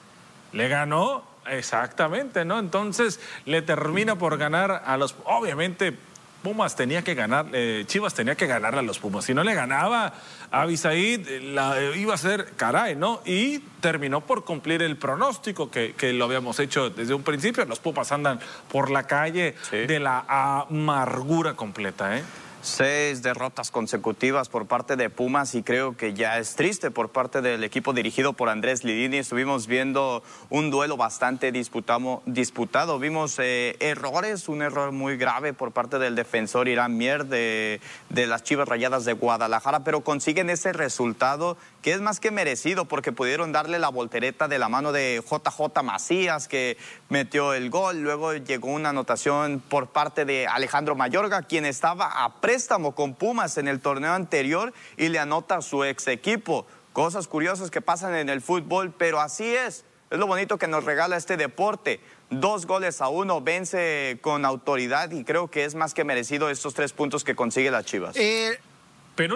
[0.51, 2.59] Le ganó Exactamente, ¿no?
[2.59, 5.15] Entonces le termina por ganar a los...
[5.25, 5.97] Obviamente
[6.43, 9.25] Pumas tenía que ganar, eh, Chivas tenía que ganarle a los Pumas.
[9.25, 10.13] Si no le ganaba
[10.51, 13.23] a Bisaid, la, iba a ser caray, ¿no?
[13.25, 17.65] Y terminó por cumplir el pronóstico que, lo habíamos hecho desde un principio.
[17.65, 22.25] Los Pumas andan por la calle de la amargura completa, ¿eh?
[22.65, 27.41] Seis derrotas consecutivas por parte de Pumas y creo que ya es triste por parte
[27.43, 29.17] del equipo dirigido por Andrés Lidini.
[29.17, 32.21] Estuvimos viendo un duelo bastante disputado.
[33.01, 38.29] Vimos eh, errores, un error muy grave por parte del defensor Irán Mier de, de
[38.29, 43.11] las Chivas Rayadas de Guadalajara, pero consiguen ese resultado que es más que merecido porque
[43.11, 48.03] pudieron darle la voltereta de la mano de JJ Macías que metió el gol.
[48.03, 53.57] Luego llegó una anotación por parte de Alejandro Mayorga, quien estaba a préstamo con Pumas
[53.57, 56.67] en el torneo anterior y le anota a su ex equipo.
[56.93, 59.87] Cosas curiosas que pasan en el fútbol, pero así es.
[60.11, 62.01] Es lo bonito que nos regala este deporte.
[62.29, 66.75] Dos goles a uno, vence con autoridad y creo que es más que merecido estos
[66.75, 68.17] tres puntos que consigue las Chivas.
[68.17, 68.61] Eh,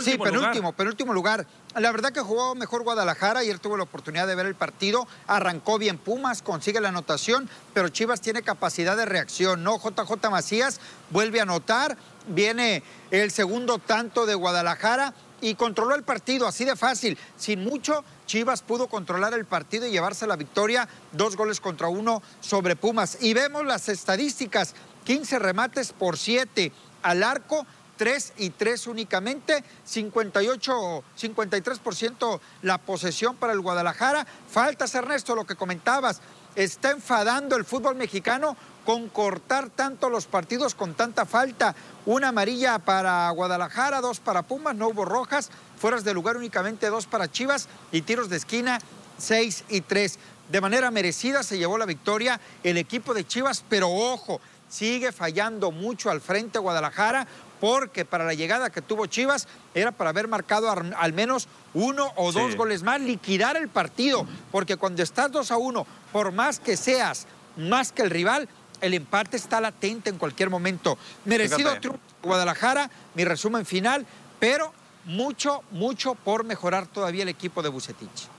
[0.01, 1.47] sí, penúltimo, penúltimo lugar.
[1.75, 5.79] La verdad que jugó mejor Guadalajara, ayer tuvo la oportunidad de ver el partido, arrancó
[5.79, 9.79] bien Pumas, consigue la anotación, pero Chivas tiene capacidad de reacción, ¿no?
[9.79, 11.97] JJ Macías vuelve a anotar,
[12.27, 18.05] viene el segundo tanto de Guadalajara y controló el partido, así de fácil, sin mucho.
[18.27, 23.19] Chivas pudo controlar el partido y llevarse la victoria, dos goles contra uno sobre Pumas.
[23.21, 31.05] Y vemos las estadísticas, 15 remates por 7 al arco, 3 y 3 únicamente, 58,
[31.19, 34.27] 53% la posesión para el Guadalajara.
[34.51, 36.21] Faltas, Ernesto, lo que comentabas.
[36.57, 41.75] Está enfadando el fútbol mexicano con cortar tanto los partidos con tanta falta.
[42.07, 47.07] Una amarilla para Guadalajara, dos para Pumas, no hubo rojas, fueras de lugar únicamente dos
[47.07, 48.79] para Chivas y tiros de esquina
[49.19, 50.19] 6 y 3.
[50.51, 55.73] De manera merecida se llevó la victoria el equipo de Chivas, pero ojo, sigue fallando
[55.73, 57.27] mucho al frente Guadalajara
[57.61, 62.33] porque para la llegada que tuvo Chivas era para haber marcado al menos uno o
[62.33, 66.79] dos goles más, liquidar el partido, porque cuando estás 2 a 1, por más que
[66.79, 67.27] seas
[67.59, 68.49] más que el rival,
[68.81, 70.97] el empate está latente en cualquier momento.
[71.27, 74.07] Merecido triunfo Guadalajara, mi resumen final,
[74.41, 74.73] pero
[75.05, 78.31] mucho, mucho por mejorar todavía el equipo de Bucetich.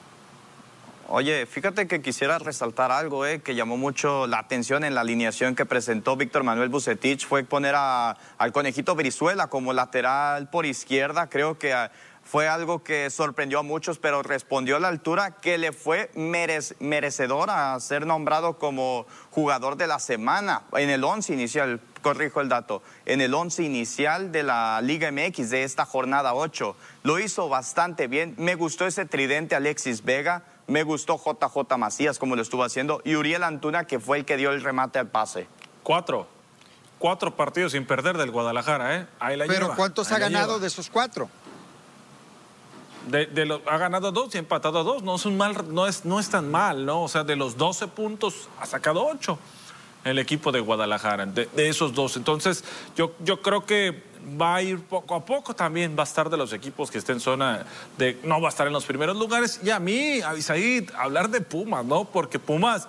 [1.09, 5.55] Oye, fíjate que quisiera resaltar algo eh, que llamó mucho la atención en la alineación
[5.55, 11.29] que presentó Víctor Manuel Bucetich, fue poner al conejito Brizuela como lateral por izquierda.
[11.29, 11.91] Creo que ah,
[12.27, 17.49] fue algo que sorprendió a muchos, pero respondió a la altura que le fue merecedor
[17.49, 22.83] a ser nombrado como jugador de la semana en el 11 inicial, corrijo el dato,
[23.05, 26.75] en el 11 inicial de la Liga MX de esta jornada 8.
[27.03, 28.35] Lo hizo bastante bien.
[28.37, 33.15] Me gustó ese tridente Alexis Vega me gustó JJ Macías como lo estuvo haciendo y
[33.15, 35.47] Uriel Antuna que fue el que dio el remate al pase.
[35.81, 36.27] Cuatro.
[36.99, 39.07] Cuatro partidos sin perder del Guadalajara, ¿eh?
[39.19, 41.29] Ahí la Pero ¿cuántos ha ganado de esos cuatro?
[43.07, 45.03] De, ha ganado dos y empatado dos.
[45.03, 47.03] No es, un mal, no, es, no es tan mal, ¿no?
[47.03, 49.39] O sea, de los 12 puntos ha sacado ocho
[50.09, 52.17] el equipo de Guadalajara, de, esos dos.
[52.17, 52.63] Entonces,
[52.95, 54.03] yo, yo creo que
[54.39, 57.15] va a ir poco a poco también, va a estar de los equipos que estén
[57.15, 57.65] en zona
[57.97, 59.59] de, no va a estar en los primeros lugares.
[59.63, 62.05] Y a mí, a Isaí, hablar de Pumas, ¿no?
[62.05, 62.87] Porque Pumas,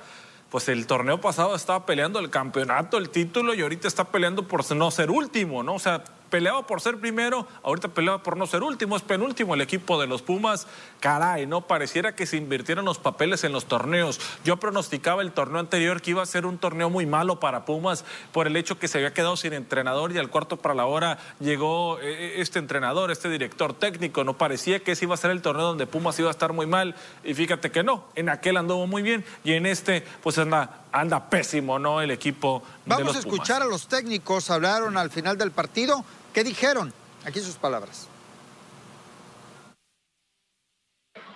[0.50, 4.70] pues el torneo pasado estaba peleando el campeonato, el título, y ahorita está peleando por
[4.74, 5.74] no ser último, ¿no?
[5.74, 9.61] O sea, peleaba por ser primero, ahorita peleaba por no ser último, es penúltimo el
[9.61, 10.67] equipo de los Pumas.
[11.01, 14.21] Caray, no pareciera que se invirtieran los papeles en los torneos.
[14.45, 18.05] Yo pronosticaba el torneo anterior que iba a ser un torneo muy malo para Pumas
[18.33, 21.19] por el hecho que se había quedado sin entrenador y al cuarto para la hora
[21.41, 24.25] llegó eh, eh, este entrenador, este director técnico.
[24.25, 26.67] No parecía que ese iba a ser el torneo donde Pumas iba a estar muy
[26.67, 30.85] mal y fíjate que no, en aquel anduvo muy bien y en este pues anda,
[30.92, 32.01] anda pésimo, ¿no?
[32.01, 32.62] El equipo.
[32.87, 36.05] Vamos a escuchar a los técnicos, hablaron al final del partido.
[36.33, 36.92] ¿Qué dijeron?
[37.24, 38.07] Aquí sus palabras.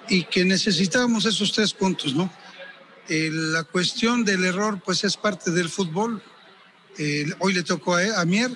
[0.09, 2.31] Y que necesitábamos esos tres puntos, ¿no?
[3.09, 6.23] Eh, la cuestión del error, pues es parte del fútbol.
[6.99, 8.51] Eh, hoy le tocó a, a Mier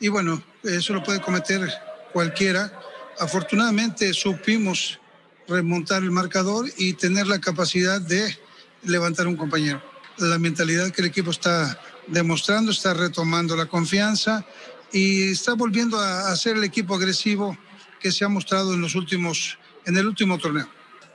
[0.00, 1.68] y bueno, eso lo puede cometer
[2.12, 2.72] cualquiera.
[3.18, 4.98] Afortunadamente supimos
[5.46, 8.36] remontar el marcador y tener la capacidad de
[8.82, 9.82] levantar un compañero.
[10.18, 14.44] La mentalidad que el equipo está demostrando, está retomando la confianza
[14.92, 17.56] y está volviendo a, ser el equipo agresivo
[18.00, 20.68] que se ha mostrado en los últimos, en el último torneo.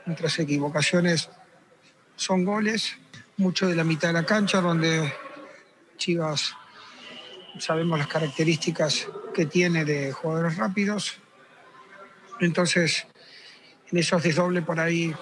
[0.06, 1.30] Nuestras equivocaciones
[2.15, 2.97] son goles,
[3.38, 5.13] mucho de la mitad de la cancha, donde
[5.97, 6.54] Chivas
[7.60, 11.17] sabemos las características que tiene de jugadores rápidos.
[12.39, 13.08] Entonces,
[13.91, 15.13] en esos desdobles por ahí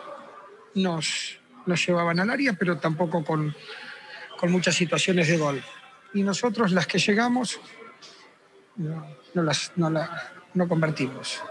[0.76, 3.56] nos, nos llevaban al área, pero tampoco con,
[4.38, 5.64] con muchas situaciones de gol.
[6.14, 7.60] Y nosotros las que llegamos
[8.76, 11.42] no, las, no, la, no convertimos.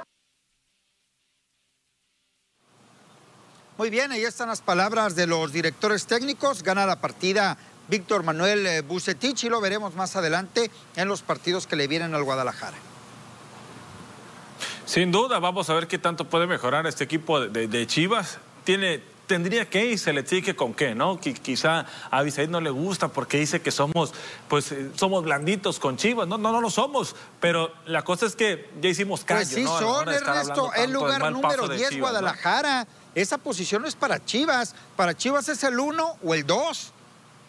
[3.78, 6.62] Muy bien, ahí están las palabras de los directores técnicos.
[6.62, 7.56] Gana la partida
[7.88, 12.14] Víctor Manuel eh, Bucetich y lo veremos más adelante en los partidos que le vienen
[12.14, 12.76] al Guadalajara.
[14.84, 18.38] Sin duda, vamos a ver qué tanto puede mejorar este equipo de, de Chivas.
[18.64, 21.20] Tiene, tendría que y se le exige con qué, ¿no?
[21.20, 24.12] Que quizá a Bisaid no le gusta porque dice que somos,
[24.48, 26.26] pues, eh, somos blanditos con Chivas.
[26.26, 27.14] No, no, no lo somos.
[27.38, 29.78] Pero la cosa es que ya hicimos callo, Pues sí ¿no?
[29.78, 30.72] Son, Ernesto.
[30.74, 32.18] El lugar número paso de 10, Chivas, ¿no?
[32.18, 32.88] Guadalajara.
[33.14, 34.74] Esa posición no es para Chivas.
[34.96, 36.92] Para Chivas es el 1 o el 2.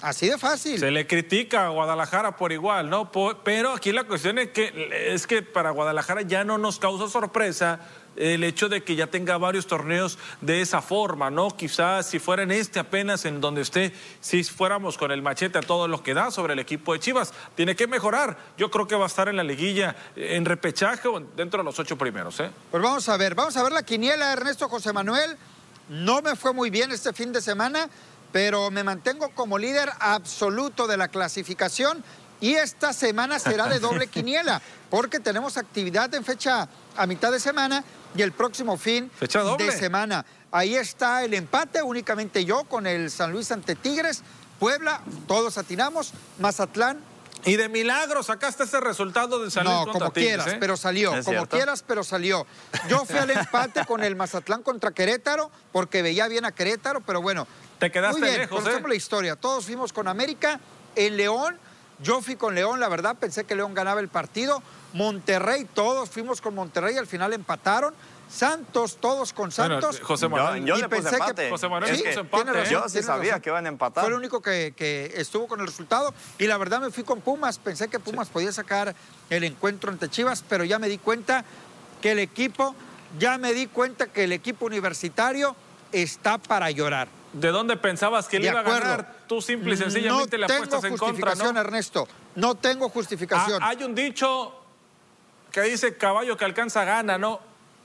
[0.02, 0.80] Así de fácil.
[0.80, 3.12] Se le critica a Guadalajara por igual, ¿no?
[3.44, 7.80] Pero aquí la cuestión es que, es que para Guadalajara ya no nos causa sorpresa
[8.16, 11.56] el hecho de que ya tenga varios torneos de esa forma, ¿no?
[11.56, 15.62] Quizás si fuera en este apenas en donde esté, si fuéramos con el machete a
[15.62, 18.38] todo lo que da sobre el equipo de Chivas, tiene que mejorar.
[18.58, 21.80] Yo creo que va a estar en la liguilla en repechaje o dentro de los
[21.80, 22.52] ocho primeros, ¿eh?
[22.70, 25.38] Pues vamos a ver, vamos a ver la quiniela, Ernesto José Manuel.
[25.90, 27.90] No me fue muy bien este fin de semana,
[28.32, 32.04] pero me mantengo como líder absoluto de la clasificación
[32.42, 37.40] y esta semana será de doble quiniela, porque tenemos actividad en fecha a mitad de
[37.40, 37.84] semana
[38.16, 39.68] y el próximo fin Fecha doble.
[39.68, 40.26] de semana.
[40.52, 44.22] Ahí está el empate, únicamente yo con el San Luis ante Tigres,
[44.60, 47.00] Puebla, todos atinamos, Mazatlán
[47.46, 50.58] Y de milagro sacaste ese resultado de San Luis no, contra como Tigres, quieras, ¿eh?
[50.60, 51.12] pero salió.
[51.12, 51.56] Como cierto.
[51.56, 52.46] quieras, pero salió.
[52.90, 57.22] Yo fui al empate con el Mazatlán contra Querétaro porque veía bien a Querétaro, pero
[57.22, 57.48] bueno.
[57.80, 58.90] Te quedaste muy bien, lejos, conocemos ¿eh?
[58.90, 59.36] la historia.
[59.36, 60.60] Todos fuimos con América.
[60.96, 61.58] En León,
[62.04, 64.62] yo fui con León, la verdad, pensé que León ganaba el partido.
[64.94, 67.94] Monterrey, todos fuimos con Monterrey, al final empataron.
[68.30, 70.00] Santos, todos con Bueno, Santos.
[70.00, 70.64] José Manuel.
[70.66, 71.50] Yo Y le puse pensé que-.
[71.50, 72.70] José Manuel Es que empate, razón, ¿eh?
[72.70, 73.42] Yo sí sabía razón.
[73.42, 74.04] que iban a empatar.
[74.06, 76.14] Fue el único que, que estuvo con el resultado.
[76.38, 77.60] Y la verdad me fui con Pumas.
[77.60, 78.96] Pensé que Pumas podía sacar
[79.30, 81.44] el encuentro ante Chivas, pero ya me di cuenta
[82.02, 82.74] que el equipo,
[83.20, 85.54] ya me di cuenta que el equipo universitario
[85.92, 87.10] está para llorar.
[87.34, 89.14] ¿De dónde pensabas que le iba a ganar?
[89.28, 91.62] Tú simple y sencillamente no le apuestas tengo en contra, justificación, ¿no?
[91.62, 92.08] Ernesto.
[92.36, 93.64] No tengo justificación.
[93.64, 94.54] Ah, hay un dicho
[95.52, 97.40] que dice caballo que alcanza gana, ¿no?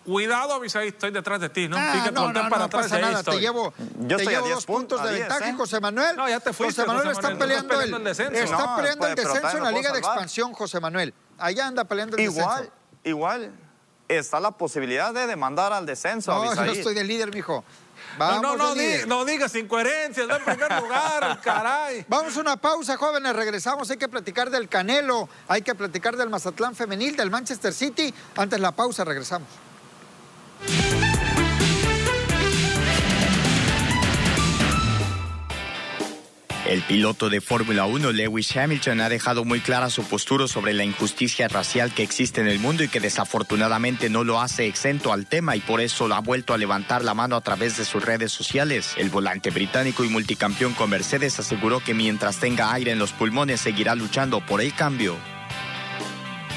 [0.05, 1.77] Cuidado, Abisaí, estoy detrás de ti, ¿no?
[1.77, 3.15] Ah, Fíjate, no, no, para no atrás pasa nada.
[3.15, 3.41] Te estoy.
[3.41, 5.55] llevo, Yo te estoy a llevo 10 dos puntos de a 10, ventaja, ¿eh?
[5.57, 6.17] José Manuel.
[6.17, 8.43] No, ya te fuiste, José Manuel José está Manuel, estás peleando, el descenso.
[8.45, 9.99] Está No, peleando el descenso en la Liga de.
[9.99, 11.13] Expansión, José Manuel.
[11.39, 12.73] Allá anda peleando el Igual, descenso.
[13.05, 13.53] igual.
[14.09, 16.33] Está la posibilidad de demandar al descenso.
[16.33, 17.65] No, yo estoy de líder, mijo.
[18.13, 22.05] No, Vamos no, no, di- digas incoherencias, va en primer lugar, caray.
[22.09, 23.35] Vamos a una pausa, jóvenes.
[23.37, 23.91] Regresamos.
[23.91, 25.29] Hay que platicar del Canelo.
[25.49, 28.13] Hay que platicar del Mazatlán Femenil, del Manchester City.
[28.37, 29.49] Antes la pausa, regresamos.
[36.69, 40.83] El piloto de Fórmula 1 Lewis Hamilton ha dejado muy clara su postura sobre la
[40.83, 45.27] injusticia racial que existe en el mundo y que desafortunadamente no lo hace exento al
[45.27, 48.33] tema y por eso ha vuelto a levantar la mano a través de sus redes
[48.33, 48.95] sociales.
[48.97, 53.61] El volante británico y multicampeón con Mercedes aseguró que mientras tenga aire en los pulmones
[53.61, 55.36] seguirá luchando por el cambio.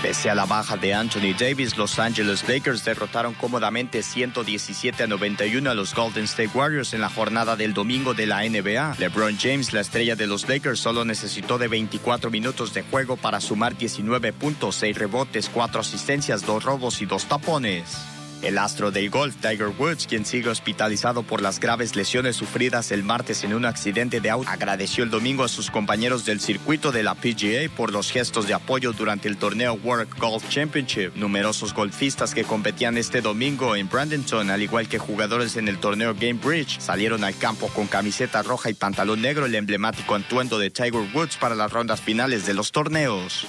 [0.01, 5.69] Pese a la baja de Anthony Davis, Los Angeles Lakers derrotaron cómodamente 117 a 91
[5.69, 8.95] a los Golden State Warriors en la jornada del domingo de la NBA.
[8.97, 13.41] LeBron James, la estrella de los Lakers, solo necesitó de 24 minutos de juego para
[13.41, 18.18] sumar 19 puntos, 6 rebotes, 4 asistencias, 2 robos y 2 tapones.
[18.41, 23.04] El astro del golf, Tiger Woods, quien sigue hospitalizado por las graves lesiones sufridas el
[23.04, 27.04] martes en un accidente de auto, agradeció el domingo a sus compañeros del circuito de
[27.04, 31.15] la PGA por los gestos de apoyo durante el torneo World Golf Championship.
[31.15, 36.13] Numerosos golfistas que competían este domingo en Bradenton, al igual que jugadores en el torneo
[36.13, 40.69] Game Bridge, salieron al campo con camiseta roja y pantalón negro, el emblemático atuendo de
[40.69, 43.45] Tiger Woods para las rondas finales de los torneos.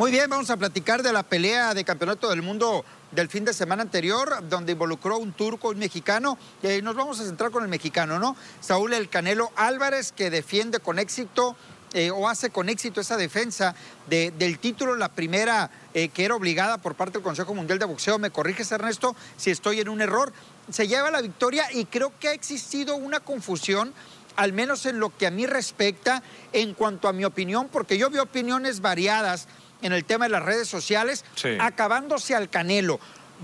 [0.00, 3.52] Muy bien, vamos a platicar de la pelea de campeonato del mundo del fin de
[3.52, 7.68] semana anterior, donde involucró un turco, un mexicano, y nos vamos a centrar con el
[7.68, 8.34] mexicano, ¿no?
[8.62, 11.54] Saúl El Canelo Álvarez, que defiende con éxito
[11.92, 13.74] eh, o hace con éxito esa defensa
[14.08, 17.84] de- del título, la primera eh, que era obligada por parte del Consejo Mundial de
[17.84, 18.18] Boxeo.
[18.18, 20.32] Me corriges, Ernesto, si estoy en un error.
[20.70, 23.92] Se lleva la victoria y creo que ha existido una confusión
[24.36, 26.22] al menos en lo que a mí respecta,
[26.54, 29.48] en cuanto a mi opinión, porque yo vi opiniones variadas
[29.82, 31.56] en el tema de las redes sociales, Sí.
[31.60, 33.00] acabándose al canelo.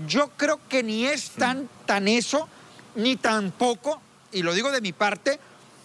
[0.07, 2.47] Yo creo que ni es tan, tan eso,
[2.95, 5.39] ni tampoco, y lo digo de mi parte,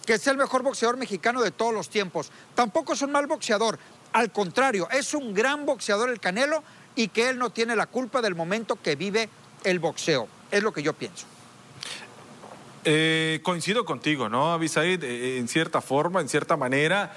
[0.05, 2.31] que es el mejor boxeador mexicano de todos los tiempos.
[2.55, 3.79] Tampoco es un mal boxeador,
[4.11, 6.63] al contrario, es un gran boxeador el Canelo
[6.95, 9.29] y que él no tiene la culpa del momento que vive
[9.63, 10.27] el boxeo.
[10.51, 11.25] Es lo que yo pienso.
[12.85, 15.03] Eh, coincido contigo, ¿no, Abisaid?
[15.03, 17.13] Eh, en cierta forma, en cierta manera.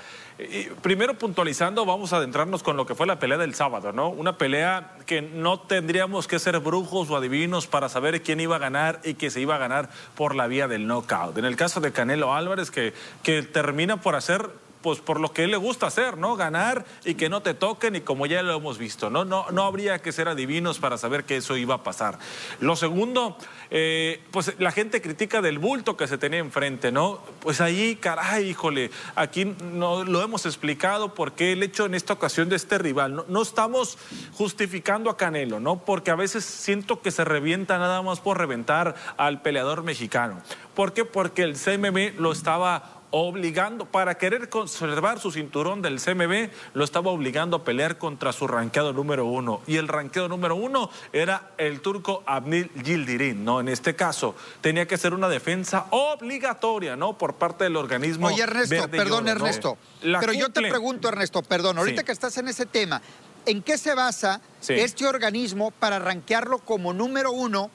[0.83, 4.11] primero puntualizando, vamos a adentrarnos con lo que fue la pelea del sábado, ¿no?
[4.11, 8.59] Una pelea que no tendríamos que ser brujos o adivinos para saber quién iba a
[8.59, 11.39] ganar y que se iba a ganar por la vía del knockout.
[11.39, 12.93] En el caso de Canelo Álvarez, que,
[13.23, 14.51] que termina por hacer
[14.87, 16.37] pues por lo que él le gusta hacer, ¿no?
[16.37, 19.24] Ganar y que no te toquen y como ya lo hemos visto, ¿no?
[19.24, 22.20] No, no habría que ser adivinos para saber que eso iba a pasar.
[22.61, 23.37] Lo segundo,
[23.72, 27.18] eh, pues la gente critica del bulto que se tenía enfrente, ¿no?
[27.41, 32.49] Pues ahí, caray, híjole, aquí no lo hemos explicado porque el hecho en esta ocasión
[32.49, 33.99] de este rival, no, no estamos
[34.34, 35.84] justificando a Canelo, ¿no?
[35.84, 40.41] Porque a veces siento que se revienta nada más por reventar al peleador mexicano.
[40.76, 41.05] ¿Por qué?
[41.05, 47.11] Porque el CMB lo estaba obligando, para querer conservar su cinturón del CMB, lo estaba
[47.11, 49.61] obligando a pelear contra su ranqueado número uno.
[49.67, 53.61] Y el ranqueado número uno era el turco Abnil Yildirim, ¿no?
[53.61, 57.17] En este caso, tenía que ser una defensa obligatoria, ¿no?
[57.17, 58.29] Por parte del organismo.
[58.29, 59.79] Oye, Ernesto, perdón, Ernesto.
[60.01, 63.01] Pero yo te pregunto, Ernesto, perdón, ahorita que estás en ese tema,
[63.47, 67.71] ¿en qué se basa este organismo para ranquearlo como número uno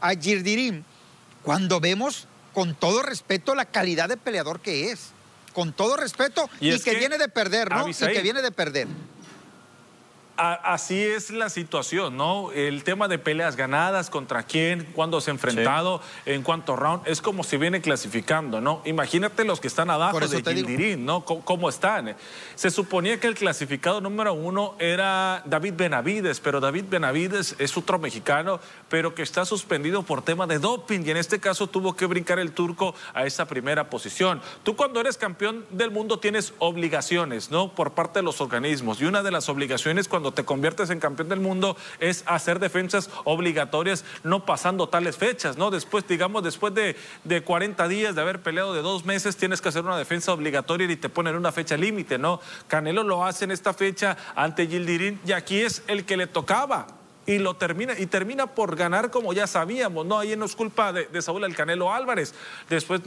[0.00, 0.82] a Yildirim
[1.42, 5.10] cuando vemos con todo respeto, la calidad de peleador que es.
[5.52, 7.86] Con todo respeto y, que, viene de perder, ¿no?
[7.86, 8.88] Y que viene de perder
[10.42, 12.50] así es la situación, ¿no?
[12.52, 17.22] El tema de peleas ganadas, contra quién, cuándo se ha enfrentado, en cuánto round, es
[17.22, 18.82] como si viene clasificando, ¿no?
[18.84, 21.24] Imagínate los que están abajo de Gildirín, ¿no?
[21.24, 22.16] ¿Cómo, están?
[22.56, 27.98] Se suponía que el clasificado número uno era David Benavides, pero David Benavides es otro
[27.98, 32.06] mexicano, pero que está suspendido por tema de doping y en este caso tuvo que
[32.06, 34.40] brincar el turco a esa primera posición.
[34.64, 37.72] Tú cuando eres campeón del mundo tienes obligaciones, ¿no?
[37.74, 41.28] Por parte de los organismos y una de las obligaciones cuando te conviertes en campeón
[41.28, 45.70] del mundo es hacer defensas obligatorias no pasando tales fechas, ¿no?
[45.70, 49.68] Después, digamos, después de, de 40 días de haber peleado de dos meses, tienes que
[49.68, 52.40] hacer una defensa obligatoria y te ponen una fecha límite, ¿no?
[52.68, 56.86] Canelo lo hace en esta fecha ante Gildirín y aquí es el que le tocaba
[57.26, 60.18] y lo termina y termina por ganar como ya sabíamos, ¿no?
[60.18, 62.34] Ahí no es culpa de, Saúl el Canelo Álvarez.
[62.68, 63.00] Después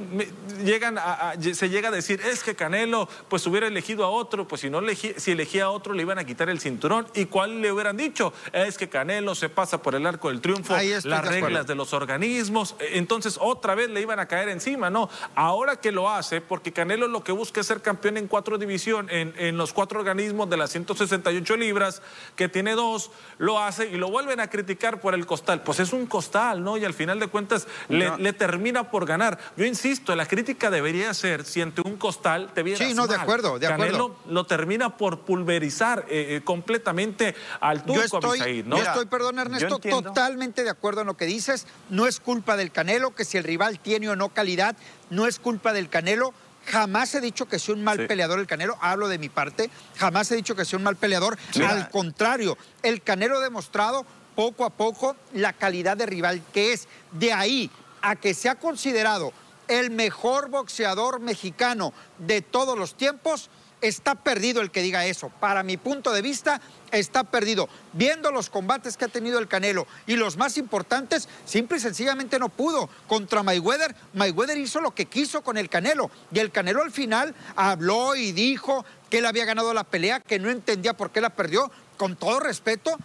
[0.64, 0.98] llegan
[1.40, 4.80] se llega a decir, es que Canelo pues hubiera elegido a otro, pues si no
[4.80, 7.08] elegí, si elegía a otro le iban a quitar el cinturón.
[7.14, 8.34] ¿Y cuál le hubieran dicho?
[8.54, 12.76] Es que Canelo se pasa por el arco del triunfo, las reglas de los organismos.
[12.80, 15.10] E, entonces otra vez le iban a caer encima, ¿no?
[15.36, 19.14] Ahora que lo hace, porque Canelo lo que busca es ser campeón en cuatro divisiones,
[19.14, 22.02] en, en los cuatro organismos de las 168 libras,
[22.36, 25.62] que tiene dos, lo hace y lo vuelven a criticar por el costal.
[25.62, 26.78] Pues es un costal, ¿no?
[26.78, 29.38] Y al final de cuentas le, termina por ganar.
[29.58, 33.16] Yo insisto, la crítica debería ser si ante un costal te viene Sí, no, de
[33.16, 34.16] acuerdo, de acuerdo.
[34.28, 38.78] lo termina por pulverizar eh, eh, completamente al turco yo estoy, ¿no?
[38.78, 41.68] Yo estoy, perdón Ernesto, totalmente de acuerdo en lo que dices.
[41.90, 44.76] No es culpa del Canelo que si el rival tiene o no calidad,
[45.10, 46.34] no es culpa del Canelo
[46.68, 49.70] Jamás he dicho que sea un mal peleador el Canelo, hablo de mi parte.
[49.98, 51.38] Jamás he dicho que sea un mal peleador.
[51.68, 54.06] Al contrario, el Canelo ha demostrado
[54.36, 56.88] poco a poco la calidad de rival que es.
[57.12, 59.32] De ahí a que se ha considerado
[59.68, 63.50] el mejor boxeador mexicano de todos los tiempos,
[63.82, 65.30] está perdido el que diga eso.
[65.40, 66.62] Para mi punto de vista,
[66.92, 67.70] está perdido.
[67.94, 72.40] Viendo los combates que ha tenido el Canelo y los más importantes, simple y sencillamente
[72.40, 72.90] no pudo.
[73.08, 76.10] Contra Mayweather, Mayweather hizo lo que quiso con el Canelo.
[76.32, 80.40] Y el Canelo al final habló y dijo que él había ganado la pelea, que
[80.40, 81.72] no entendía por qué la perdió.
[81.98, 82.98] Con todo respeto,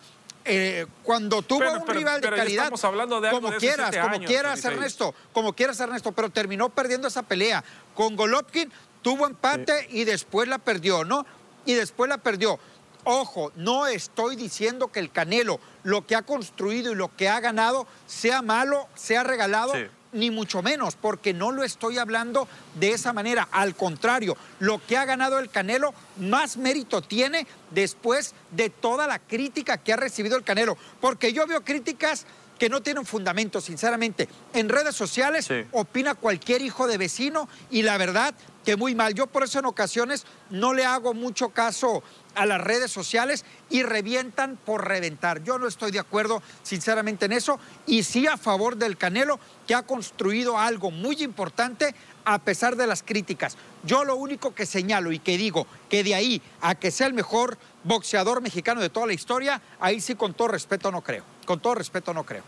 [0.44, 5.52] eh, cuando tuvo un rival de calidad, hablando de como quieras, como quieras Ernesto, como
[5.52, 7.62] quieras Ernesto, pero terminó perdiendo esa pelea.
[7.94, 11.26] Con Golovkin tuvo empate y después la perdió, ¿no?
[11.64, 12.58] Y después la perdió.
[13.04, 17.40] Ojo, no estoy diciendo que el Canelo, lo que ha construido y lo que ha
[17.40, 19.72] ganado, sea malo, sea regalado,
[20.12, 23.48] ni mucho menos, porque no lo estoy hablando de esa manera.
[23.52, 29.18] Al contrario, lo que ha ganado el Canelo más mérito tiene después de toda la
[29.18, 32.26] crítica que ha recibido el Canelo, porque yo veo críticas
[32.60, 34.28] que no tienen fundamento, sinceramente.
[34.52, 38.34] En redes sociales opina cualquier hijo de vecino y la verdad
[38.66, 39.14] que muy mal.
[39.14, 42.02] Yo por eso en ocasiones no le hago mucho caso
[42.34, 45.42] a las redes sociales y revientan por reventar.
[45.42, 49.74] Yo no estoy de acuerdo sinceramente en eso y sí a favor del Canelo que
[49.74, 51.94] ha construido algo muy importante
[52.26, 53.56] a pesar de las críticas.
[53.84, 57.14] Yo lo único que señalo y que digo que de ahí a que sea el
[57.14, 61.24] mejor boxeador mexicano de toda la historia, ahí sí con todo respeto no creo.
[61.44, 62.42] Con todo respeto no creo.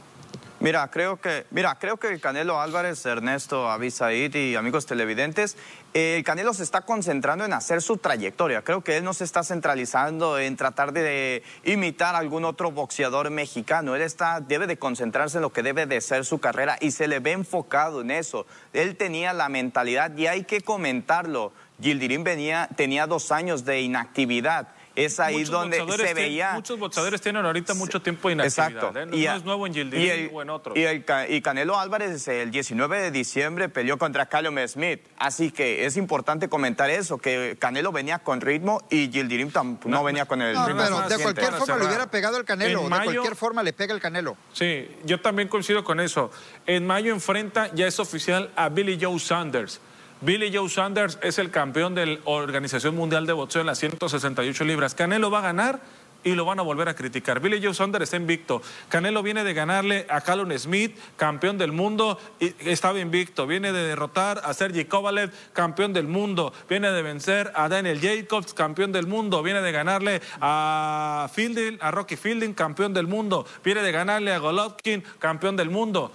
[0.63, 5.57] Mira, creo que, mira, creo que Canelo Álvarez, Ernesto Avisaid y amigos televidentes,
[5.93, 8.63] el eh, Canelo se está concentrando en hacer su trayectoria.
[8.63, 13.29] Creo que él no se está centralizando en tratar de imitar a algún otro boxeador
[13.31, 13.97] mexicano.
[13.97, 17.09] Él está, debe de concentrarse en lo que debe de ser su carrera y se
[17.09, 18.47] le ve enfocado en eso.
[18.73, 21.53] Él tenía la mentalidad y hay que comentarlo.
[21.81, 24.69] Gildirim venía, tenía dos años de inactividad.
[24.95, 26.53] Es ahí Muchos donde boxeadores se tienen- veía...
[26.53, 28.69] muchos boxeadores tienen ahorita mucho tiempo de inactividad.
[28.73, 28.99] Exacto.
[29.01, 29.07] ¿eh?
[29.07, 30.77] No, Y no a- es nuevo en y Gildirim el- o en otros.
[30.77, 35.01] Y, el Ca- y Canelo Álvarez el 19 de diciembre peleó contra Callum Smith.
[35.19, 40.05] Así que es importante comentar eso, que Canelo venía con ritmo y Gildirim tam- no,
[40.05, 42.81] venía con el No, ritmo pero de cualquier forma le hubiera pegado el Canelo.
[42.85, 44.37] En De cualquier forma le pega el Canelo.
[44.53, 46.31] Sí, yo también coincido con eso.
[46.67, 49.81] En mayo enfrenta, ya es oficial, a Billy Joe Sanders.
[50.23, 54.63] Billy Joe Sanders es el campeón de la Organización Mundial de Boxeo en las 168
[54.63, 54.95] libras.
[54.95, 55.81] Canelo va a ganar
[56.23, 57.41] y lo van a volver a criticar.
[57.41, 58.63] Billy Joe Sanders está invicto.
[58.89, 63.49] Canelo viene de ganarle a Callum Smith, campeón del mundo, estaba invicto.
[63.49, 66.53] Viene de derrotar a Sergey Kovalev, campeón del mundo.
[66.69, 69.43] Viene de vencer a Daniel Jacobs, campeón del mundo.
[69.43, 73.45] Viene de ganarle a Fielding, a Rocky Fielding, campeón del mundo.
[73.65, 76.13] Viene de ganarle a Golovkin, campeón del mundo.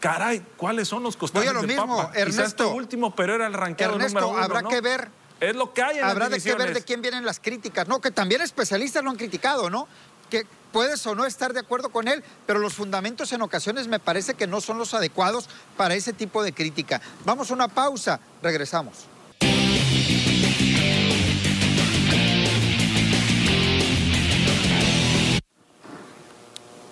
[0.00, 2.18] Caray, ¿cuáles son los costales Voy a lo de mismo, papa?
[2.18, 2.42] Ernesto.
[2.42, 4.68] este último, pero era el ranqueado Ernesto, número uno, habrá ¿no?
[4.68, 5.08] que ver.
[5.40, 7.88] Es lo que hay en las Habrá de qué ver de quién vienen las críticas.
[7.88, 9.88] No, que también especialistas lo han criticado, ¿no?
[10.28, 13.98] Que puedes o no estar de acuerdo con él, pero los fundamentos en ocasiones me
[13.98, 17.00] parece que no son los adecuados para ese tipo de crítica.
[17.24, 19.09] Vamos a una pausa, regresamos.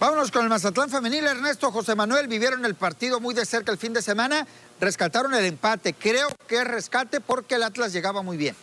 [0.00, 1.26] Vámonos con el Mazatlán femenil.
[1.26, 4.46] Ernesto, José Manuel vivieron el partido muy de cerca el fin de semana,
[4.80, 5.92] rescataron el empate.
[5.92, 8.54] Creo que es rescate porque el Atlas llegaba muy bien.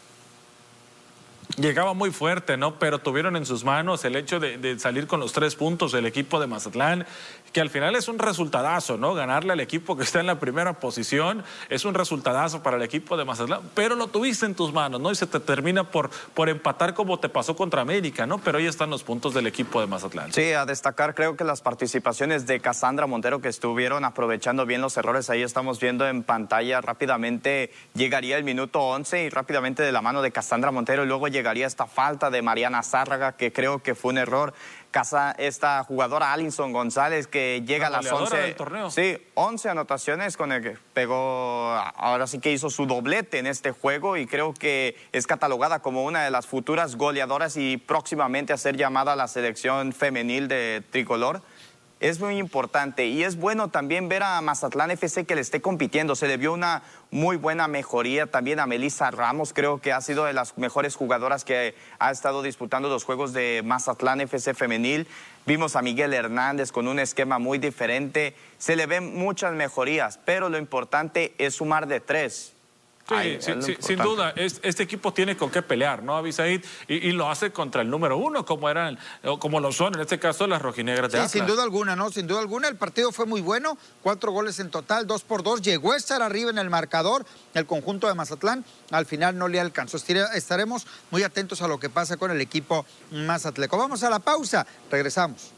[1.58, 2.80] Llegaba muy fuerte, ¿no?
[2.80, 6.06] Pero tuvieron en sus manos el hecho de, de salir con los tres puntos del
[6.06, 7.06] equipo de Mazatlán,
[7.56, 9.14] que al final es un resultadazo, ¿no?
[9.14, 13.16] Ganarle al equipo que está en la primera posición es un resultadazo para el equipo
[13.16, 15.10] de Mazatlán, pero lo tuviste en tus manos, ¿no?
[15.10, 18.40] Y se te termina por, por empatar como te pasó contra América, ¿no?
[18.40, 20.34] Pero ahí están los puntos del equipo de Mazatlán.
[20.34, 24.98] Sí, a destacar creo que las participaciones de Cassandra Montero que estuvieron aprovechando bien los
[24.98, 25.30] errores.
[25.30, 30.22] Ahí estamos viendo en pantalla rápidamente llegaría el minuto 11 y rápidamente de la mano
[30.22, 34.12] de Cassandra Montero y luego llegaría esta falta de Mariana Zárraga que creo que fue
[34.12, 34.54] un error.
[34.96, 38.48] Casa, esta jugadora Alinson González que llega La a las goleadora 11.
[38.48, 38.90] del torneo.
[38.90, 43.72] Sí, 11 anotaciones con el que pegó, ahora sí que hizo su doblete en este
[43.72, 48.58] juego y creo que es catalogada como una de las futuras goleadoras y próximamente a
[48.58, 51.42] ser llamada a la selección femenil de tricolor.
[52.06, 56.16] Es muy importante y es bueno también ver a Mazatlán FC que le esté compitiendo.
[56.16, 59.54] Se le vio una muy buena mejoría también a Melissa Ramos.
[59.54, 63.64] Creo que ha sido de las mejores jugadoras que ha estado disputando los juegos de
[63.66, 65.08] Mazatlán FC femenil.
[65.48, 68.36] Vimos a Miguel Hernández con un esquema muy diferente.
[68.60, 72.55] Se le ven muchas mejorías, pero lo importante es sumar de tres.
[73.08, 76.64] Sí, Ay, sí, sí, sin duda, es- este equipo tiene con qué pelear, ¿no, Abisaid?
[76.88, 78.98] Y, y lo hace contra el número uno, como eran,
[79.38, 81.32] como lo son, en este caso, las rojinegras de Sí, Atlas.
[81.32, 82.10] sin duda alguna, ¿no?
[82.12, 82.68] Sin duda alguna.
[82.68, 83.78] El partido fue muy bueno.
[84.02, 85.62] Cuatro goles en total, dos por dos.
[85.62, 88.66] Llegó a estar arriba en el marcador el conjunto de Mazatlán.
[88.90, 89.98] Al final no le alcanzó.
[89.98, 93.78] Estaremos muy atentos a lo que pasa con el equipo Mazatleco.
[93.78, 94.66] Vamos a la pausa.
[94.90, 95.52] Regresamos.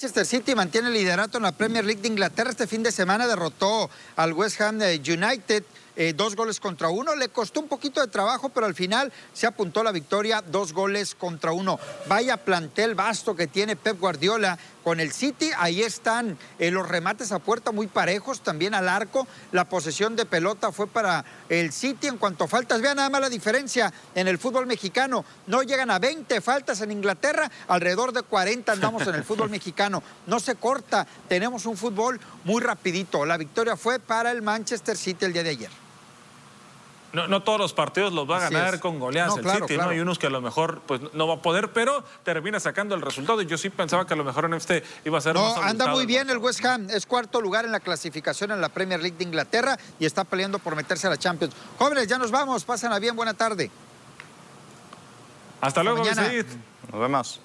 [0.00, 2.48] Manchester City mantiene el liderato en la Premier League de Inglaterra.
[2.48, 5.62] Este fin de semana derrotó al West Ham eh, United
[5.94, 7.14] eh, dos goles contra uno.
[7.14, 11.14] Le costó un poquito de trabajo, pero al final se apuntó la victoria, dos goles
[11.14, 11.78] contra uno.
[12.06, 15.50] Vaya plantel vasto que tiene Pep Guardiola con el City.
[15.58, 19.26] Ahí están eh, los remates a puerta muy parejos, también al arco.
[19.52, 22.80] La posesión de pelota fue para el City en cuanto a faltas.
[22.80, 25.24] Vean nada más la diferencia en el fútbol mexicano.
[25.46, 30.02] No llegan a 20 faltas en Inglaterra, alrededor de 40 andamos en el fútbol mexicano.
[30.26, 33.24] No se corta, tenemos un fútbol muy rapidito.
[33.26, 35.89] La victoria fue para el Manchester City el día de ayer.
[37.12, 38.80] No, no todos los partidos los va a Así ganar es.
[38.80, 39.90] con goleadas No, el claro, City, claro.
[39.90, 39.96] ¿no?
[39.96, 43.02] Y unos que a lo mejor pues, no va a poder, pero termina sacando el
[43.02, 43.42] resultado.
[43.42, 45.64] Y yo sí pensaba que a lo mejor en este iba a ser No, más
[45.70, 46.38] anda muy bien el.
[46.38, 46.88] West Ham.
[46.88, 50.58] Es cuarto lugar en la clasificación en la Premier League de Inglaterra y está peleando
[50.60, 51.54] por meterse a la Champions.
[51.78, 52.64] Jóvenes, ya nos vamos.
[52.64, 53.16] Pásenla bien.
[53.16, 53.70] Buena tarde.
[55.60, 56.22] Hasta luego, mañana.
[56.22, 56.46] Bisaid.
[56.92, 57.40] Nos vemos.